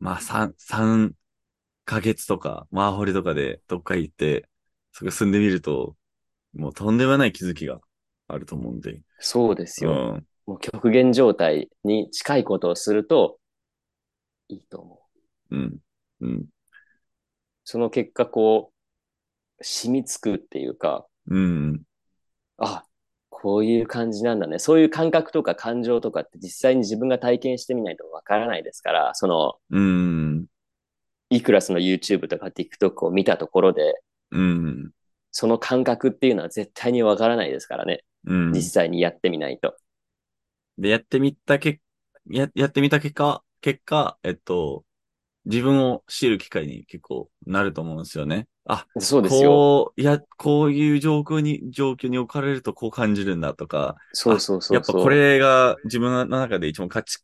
[0.00, 1.14] う、まあ三、三
[1.84, 4.48] ヶ月とか、ワーホリとかでどっか行って、
[4.92, 5.96] そこ住んでみると、
[6.54, 7.80] もうとんでもない気づきが
[8.28, 9.00] あると思うんで。
[9.18, 9.90] そうですよ。
[9.92, 10.26] うん。
[10.46, 13.38] もう極限状態に近いことをすると
[14.48, 15.02] いいと思
[15.50, 15.56] う。
[15.56, 15.78] うん。
[16.20, 16.46] うん。
[17.64, 18.72] その結果、こ
[19.58, 21.82] う、染みつくっていうか、うん。
[22.58, 22.84] あ、
[23.42, 24.58] こういう感じなんだね。
[24.58, 30.46] そういう感覚とか感情とかって実際に自分が体験してみないとわからないですから、その、うん。
[31.30, 33.94] いくらその YouTube とか TikTok を見たところで、
[34.30, 34.90] うん。
[35.30, 38.04] その感覚っていうのは絶対にわからないですからね。
[38.26, 38.52] うん。
[38.52, 39.74] 実際にやってみないと。
[40.76, 41.80] で、やってみたけ、
[42.28, 44.84] や、やってみた結果、結果、えっと、
[45.46, 48.48] 自分を知る機会に結構なると思うんですよね。
[48.72, 49.50] あ、そうですよ。
[49.50, 54.76] こう、いや、こういう状況に、状況に置かれるとこう感じるんだとか、そうそうそう。
[54.76, 57.18] やっぱこれが自分の中で一番価値、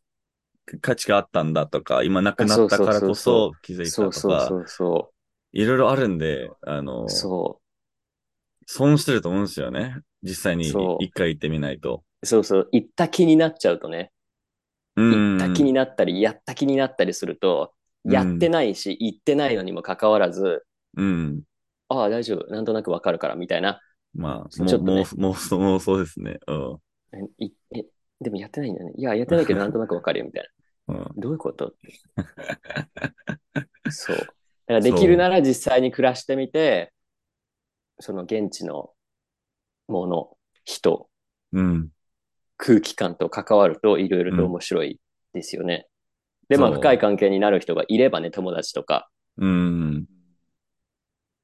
[0.81, 5.11] 価値があったんだとか、今なくなったからこそ気づいたとか、そうそうそ
[5.53, 7.61] いろいろあるんで、あのう。、そ
[8.65, 9.95] 損してると思うんですよね。
[10.23, 10.67] 実際に
[10.99, 12.03] 一回行ってみないと。
[12.21, 12.25] う。
[12.25, 12.69] そうそう。
[12.73, 14.11] 行った気になっちゃうとね。
[14.97, 15.37] うん。
[15.37, 17.77] 行った気になったり、やった気になったりすると、うん
[18.09, 20.65] やってないし、行ってないのにもかかわらず、
[20.97, 21.41] うん。
[21.89, 22.51] ああ、大丈夫。
[22.51, 23.79] なんとなくわかるから、みたいな。
[24.13, 26.39] まあ、ちょっとねもう、もう、そうですね。
[26.47, 26.77] うん。
[27.39, 27.85] え、いえ
[28.19, 28.93] でもやってないんだよね。
[28.97, 30.49] いや、やってないけど なんとなくわかるよ、みたい
[30.87, 30.95] うん。
[30.95, 31.11] な。
[31.15, 31.73] どういうこと
[33.89, 34.17] そう。
[34.17, 34.33] だか
[34.67, 36.91] らできるなら実際に暮らしてみて、
[37.99, 38.91] その現地の
[39.87, 41.09] もの、人、
[41.53, 41.89] うん。
[42.57, 44.99] 空気感と関わるといろいろと面白い
[45.33, 45.87] ですよね。
[46.49, 50.05] で、まあ深い関係になる人がいればね、友達とか、うん。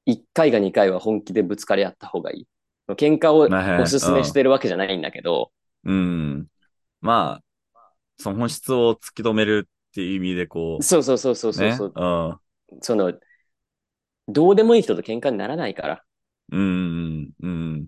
[0.06, 2.48] 1回か2回は本気でぶつかり合った方がいい。
[2.96, 3.50] 喧嘩を
[3.82, 5.52] おすすめしてるわけじゃないんだけど、
[5.86, 6.48] うん。
[7.02, 7.84] まあ、
[8.18, 11.72] その本質を突き止めるっていう意味で、こう、そうそうそうそうそうね。
[11.72, 12.40] そう、うん。
[12.82, 13.14] その、
[14.28, 16.04] どうでもいい人と喧嘩にならないから、
[16.52, 17.32] うん。
[17.42, 17.88] うん。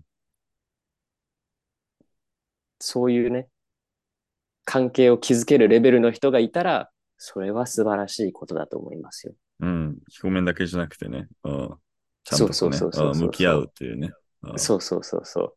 [2.78, 3.48] そういうね、
[4.64, 9.34] 関係を築けるレベルの人がいたら、それは素晴らしいことだと思いますよ。
[9.60, 9.98] うん。
[10.22, 11.28] 表面だけじゃなくてね。
[11.44, 11.74] うん。
[12.26, 14.10] ちゃんとこそうそうそうそうそううん向き合うっていうね。
[14.42, 15.54] うんそうそうそうそう。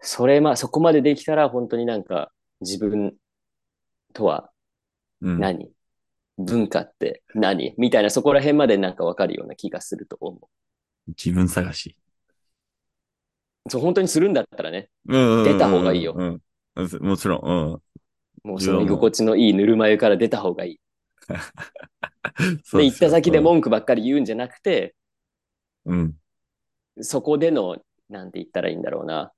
[0.00, 2.30] それまあ、そこまでできたら本当になんか
[2.60, 3.14] 自分
[4.12, 4.50] とは
[5.22, 5.40] うん。
[5.40, 5.70] 何、
[6.36, 7.74] 文化って何？
[7.78, 10.38] みたいなそこら辺までなんかわかるような気がすると思
[11.08, 11.96] 自分探し。
[13.66, 13.70] う。
[13.70, 15.44] そう、本当にするんだったらね、うん。
[15.44, 16.26] 出た方がいいようん。
[16.26, 16.40] うん
[17.00, 17.82] もちろん。
[18.46, 20.80] もうその居心地のいいぬるま湯から出た方がいい。
[22.74, 22.78] うん。
[22.78, 24.94] で、行った先でも文句ばっかり言うんじゃなくて、
[25.88, 26.14] うん。
[27.00, 27.78] そこでの、
[28.08, 29.32] なんて言ったらいいんだろうな。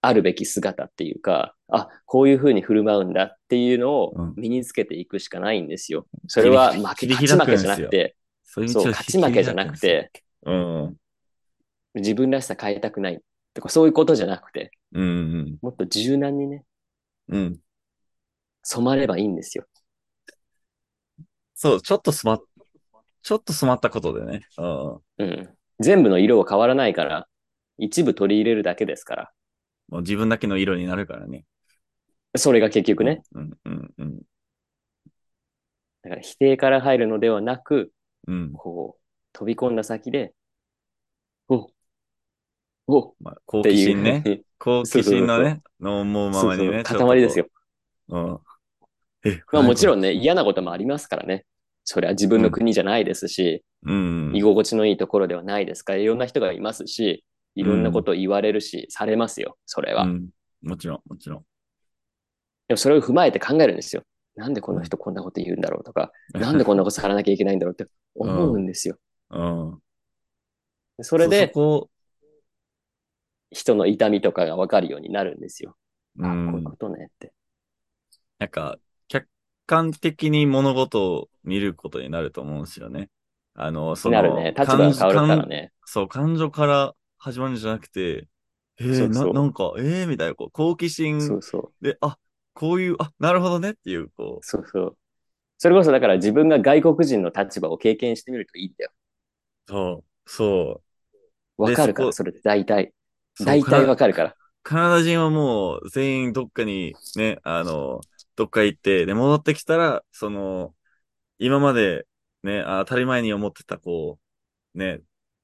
[0.00, 6.06] あるべき姿っていうか、あ、こういう風に振る舞うんだっていうのをうん身につけていくしかないんですよ。
[6.28, 10.12] それは負け、勝ち負けじゃなくて、そう、勝ち負けじゃなくて、
[10.44, 10.96] うん。
[11.94, 13.20] 自分らしさ変えたくない
[13.54, 15.06] とか、そういうことじゃなくて、うんう
[15.42, 15.58] ん。
[15.60, 16.64] もっと柔軟にね、
[17.28, 17.58] うん。
[18.62, 19.66] 染まればいいんですよ。
[21.54, 22.40] そう、ちょっと染まっ、
[23.22, 24.40] ちょっと染まったことでね。
[24.56, 24.94] うん。
[25.18, 25.48] うん。
[25.80, 27.28] 全部の色は変わらないから、
[27.78, 29.32] 一部取り入れるだけですから。
[29.88, 31.44] もう自分だけの色になるからね。
[32.36, 33.22] それが結局ね。
[33.32, 34.18] うんうんうん。
[36.02, 37.92] だから否定から入るのではなく、
[38.26, 38.52] うん。
[38.52, 39.02] こう、
[39.32, 40.34] 飛び込んだ先で、
[41.48, 41.70] お
[42.86, 44.42] おまあ、好奇心ね。
[44.58, 46.82] 好奇心のね、の思うままにね。
[46.86, 47.46] そうそう塊ですよ。
[48.08, 48.18] う。
[48.18, 48.38] うん。
[49.24, 49.98] え、まあもちろん。
[49.98, 51.44] んね、嫌なこともありますからね。
[51.90, 54.32] それは自分の国じゃないですし、うん。
[54.34, 57.24] 居心地のいいところではないですから、いろんな人がいますし、
[57.54, 60.02] いろんなことを言われるし、されますよ、それは。
[60.02, 60.28] うん。
[60.60, 61.38] もちろん、もちろん。
[62.68, 64.02] でもそれを踏まえて考えるんですよ。
[64.36, 68.98] なんでこの人こんなこと言うんだろうとか、なんでこんなことさらなきゃいけないんだろうって 思うんですよ。
[69.30, 69.78] うん。
[71.00, 71.50] それで
[73.50, 75.74] 人の痛みとかがわかるようになるんですよ。
[76.20, 77.32] あ、うんこういうことねって。
[78.38, 78.87] なんか、客
[79.68, 83.10] 観的に物事を見ることになると思うんですよね。
[83.54, 84.54] あの、その、なるね。
[84.58, 85.72] 立場が変わるから感ね。
[85.84, 88.26] そう、感情から始まるんじゃなくて、
[88.80, 91.84] えー、そうそうな、なんか、えー、みたいな、こう、好奇心そうそう。
[91.84, 92.18] で、あ、
[92.54, 94.96] こういう、あ、なるほどねっていう、こそうそう。
[95.58, 98.92] それこそだから自分が外国人の立場を経験してみるといいんだよ。
[99.66, 100.82] う、そう、そ
[101.58, 101.62] う。
[101.62, 102.94] わかるから、そそれ大体。
[103.44, 104.34] 大体わカかるから。
[104.62, 108.00] カナダ人はもう全員どっかにね、あの、
[108.38, 110.72] どっか行って、で、戻ってきたら、その、
[111.38, 112.06] 今まで
[112.44, 114.20] ね、あ当たり前に思ってた、こ
[114.74, 115.00] う、ね、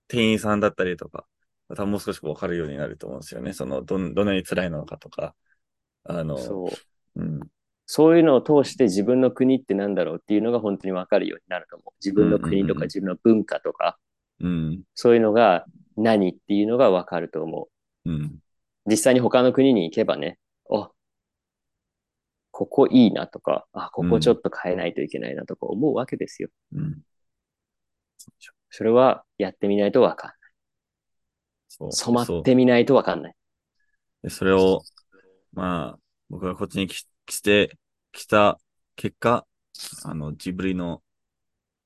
[0.06, 1.26] 店員さんだったりとか、
[1.70, 3.52] 多分もう少しこう分かるようになると思うんですよね。
[3.52, 5.34] その、どん、どんなに辛いのかとか、
[6.04, 6.70] あの、そ
[7.16, 7.20] う。
[7.20, 7.40] うん、
[7.86, 11.94] そういうのを通して自分の国ってなんだろうっていうのが本当にわかるようになると思う。
[12.00, 13.98] 自分の国とか自分の文化とか、
[14.38, 15.64] うん、そういうのが
[15.96, 17.68] 何っていうのがわかると思
[18.04, 18.10] う。
[18.10, 18.38] うん、
[18.86, 20.43] 実際に他の国に行けばね、あ、
[22.56, 26.50] ここいいなとか、あ、ここちょっと変えないといけないなとか思うわけですよ。
[26.72, 27.00] うん。
[28.70, 30.36] それはやってみないとわかんない。
[31.68, 31.92] そう。
[31.92, 33.34] 染まってみないとわかんない。
[34.22, 34.82] で、それを、
[35.52, 35.98] まあ、
[36.30, 37.76] 僕がこっちに来来て、
[38.12, 38.60] 来た
[38.94, 39.44] 結果、
[40.04, 41.02] あの、ジブリの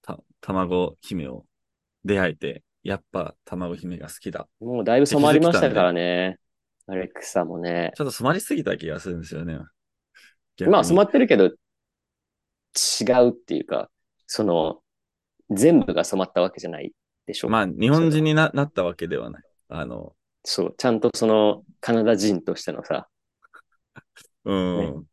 [0.02, 1.46] た、卵姫を
[2.04, 4.46] 出会えて、やっぱ卵姫が好きだ。
[4.60, 6.36] もうだいぶ染まりましたからね。
[6.86, 7.92] アレクサもね。
[7.96, 9.60] ちょっと染まりすぎた気がするんですよね。
[10.66, 13.90] まあ染まってるけど、違うっていうか、
[14.26, 14.80] その、
[15.50, 16.92] 全部が染まったわけじゃない
[17.26, 17.48] でしょ。
[17.48, 19.42] まあ、日本人にななったわけではない。
[19.68, 23.08] あの、そう、ちゃんとその、カナダ人としてのさ、
[24.44, 25.04] うん。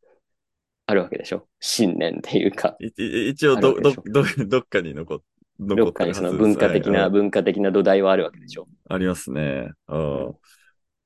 [0.87, 1.47] あるわけでしょ。
[1.59, 5.19] 信念っていうか、いい一応ど、どあるわけでしょ、ど、ど っかに残っ、
[5.59, 8.67] 残どっってるはずですかにその文化的な、はい文化的な土台はあるわけでしょ。
[8.89, 9.71] ありますね。
[9.87, 10.35] うん。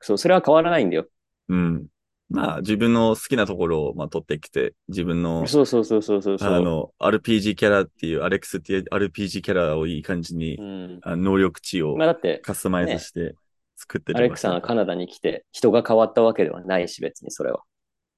[0.02, 1.08] そう、それは変わらないんだよ。
[1.48, 1.88] うん。
[2.30, 6.38] まあ、自分の好きなところを、まあ、取ってきて、自分の、そうそうそうそうそう。
[6.42, 11.00] あの、RPG キャラっていう、アレックスっていう RPG キャラをいい感じにう、ん。
[11.02, 13.36] あ能力値をまあだって、カスタマイズして
[13.76, 17.64] 作ってるアレックさんはカナダに来て、人が変わったわけではないし、別にそれは。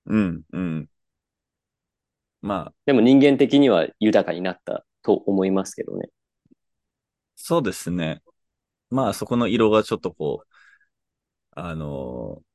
[0.07, 0.89] うん、うん。
[2.41, 6.09] まあ、でも人間的には豊かになったと思いますけどね。
[7.35, 8.21] そうですね。
[8.89, 10.47] まあ、そこの色がちょっとこう、
[11.51, 12.45] あのー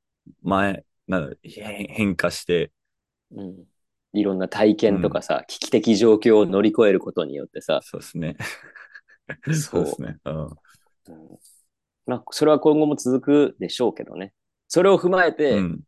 [0.43, 2.73] 前、なんだ変変化して、
[3.33, 3.65] うん。
[4.13, 8.37] いろんな体験とかさ、危機的状況を乗り越えることによってさ、そうですね。
[9.53, 10.17] そうですね。
[10.25, 10.43] うん。
[10.45, 10.57] うん
[12.07, 14.33] まあ、それは今後も続くでしょうけどね。
[14.69, 15.81] それを踏まえて、うん。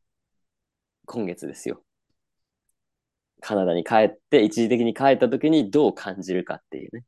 [1.06, 1.82] 今月ですよ。
[3.40, 7.04] カナダに帰って、一時的に帰った時にどう感じるかっていうね。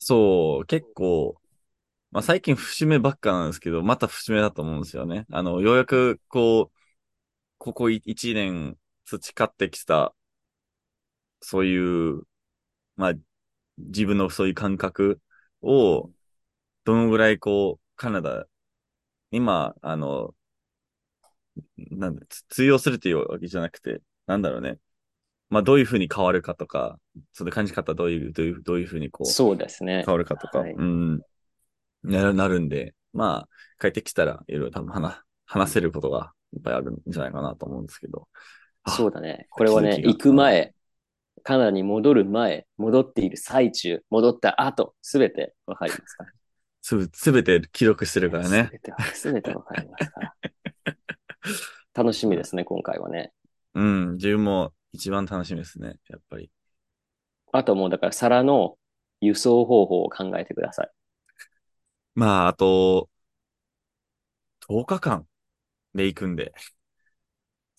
[0.00, 1.40] そう、結構、
[2.10, 5.26] まあ最近節目ばっかなんですけど、また節目だと思うんですよね。
[5.30, 6.79] あの、ようやく、こう、
[7.60, 10.14] ここい一年培ってきた、
[11.42, 12.22] そういう、
[12.96, 13.12] まあ、
[13.76, 15.20] 自分のそういう感覚
[15.60, 16.10] を、
[16.84, 18.46] どのぐらいこう、カナダ、
[19.30, 20.34] 今、あの、
[21.76, 24.78] なんだ、つ通用するっていうわけじゃなくて、なんだろうね。
[25.50, 26.98] まあ、どういうふうに変わるかとか、
[27.34, 30.04] その感じ方どういう、どういう、どういうふうにこう、そうですね。
[30.06, 30.72] 変わるかとか、はい。
[30.72, 31.20] うん、
[32.04, 33.48] なる、なるんで、まあ、
[33.78, 38.28] 帰ってきたら、いろいろ多分話、話せることがいっぱいあるんじゃないかなと思うんですけど。
[38.82, 39.46] あそうだね。
[39.50, 40.74] これはね、行く前、
[41.42, 46.32] カナダに戻る前、戻っている最中、戻った後、すべてわかりますから。
[46.82, 48.66] すべ、すべて記録してるからね。
[48.66, 50.34] すべては、すべてわかりますから。
[51.94, 53.32] 楽しみですね、今回はね。
[53.74, 56.50] うん、自分も一番楽しみですね、やっぱり。
[57.52, 58.78] あともうだから皿の
[59.20, 60.90] 輸送方法を考えてください。
[62.14, 63.08] まあ、あと、
[64.68, 65.26] 10日間
[65.94, 66.52] で行くんで。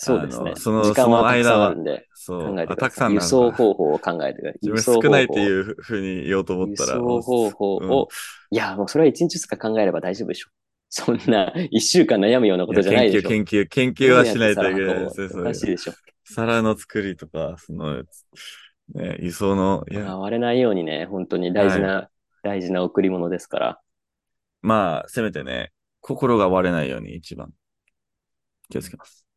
[0.03, 0.53] そうですね。
[0.55, 2.41] その時間はたくさんあそるんでそう。
[2.41, 2.75] あ考えてください。
[2.75, 5.01] 輸たくさんなんだ送方法を考えてください。
[5.03, 6.97] 少ないっていうふうに言おうと思輸ったら。
[6.97, 8.07] 送方法うんを、
[8.49, 10.49] いや、もうそれは一日二日考えれば大丈夫でしょ。
[10.89, 13.29] そんな一週間悩むようなことじゃないでしょ。
[13.29, 15.41] 研究、研究、研究はしないといけないですね。
[15.41, 15.93] おかしいでしょ。
[16.25, 18.03] 皿の作りとか、その、
[18.95, 22.09] ね、輸送の、いや、割れないようにね、本当に大事な、
[22.43, 23.79] 大事な贈り物ですから。
[24.61, 27.53] まあ、せめてね、心が割れないように一番
[28.71, 29.27] 気をつけます。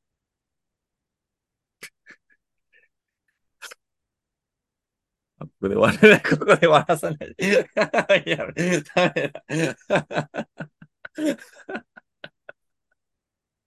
[5.39, 7.35] ここで笑わない、ここで割らさない。
[8.27, 8.47] いや、
[8.95, 9.45] ダメだ。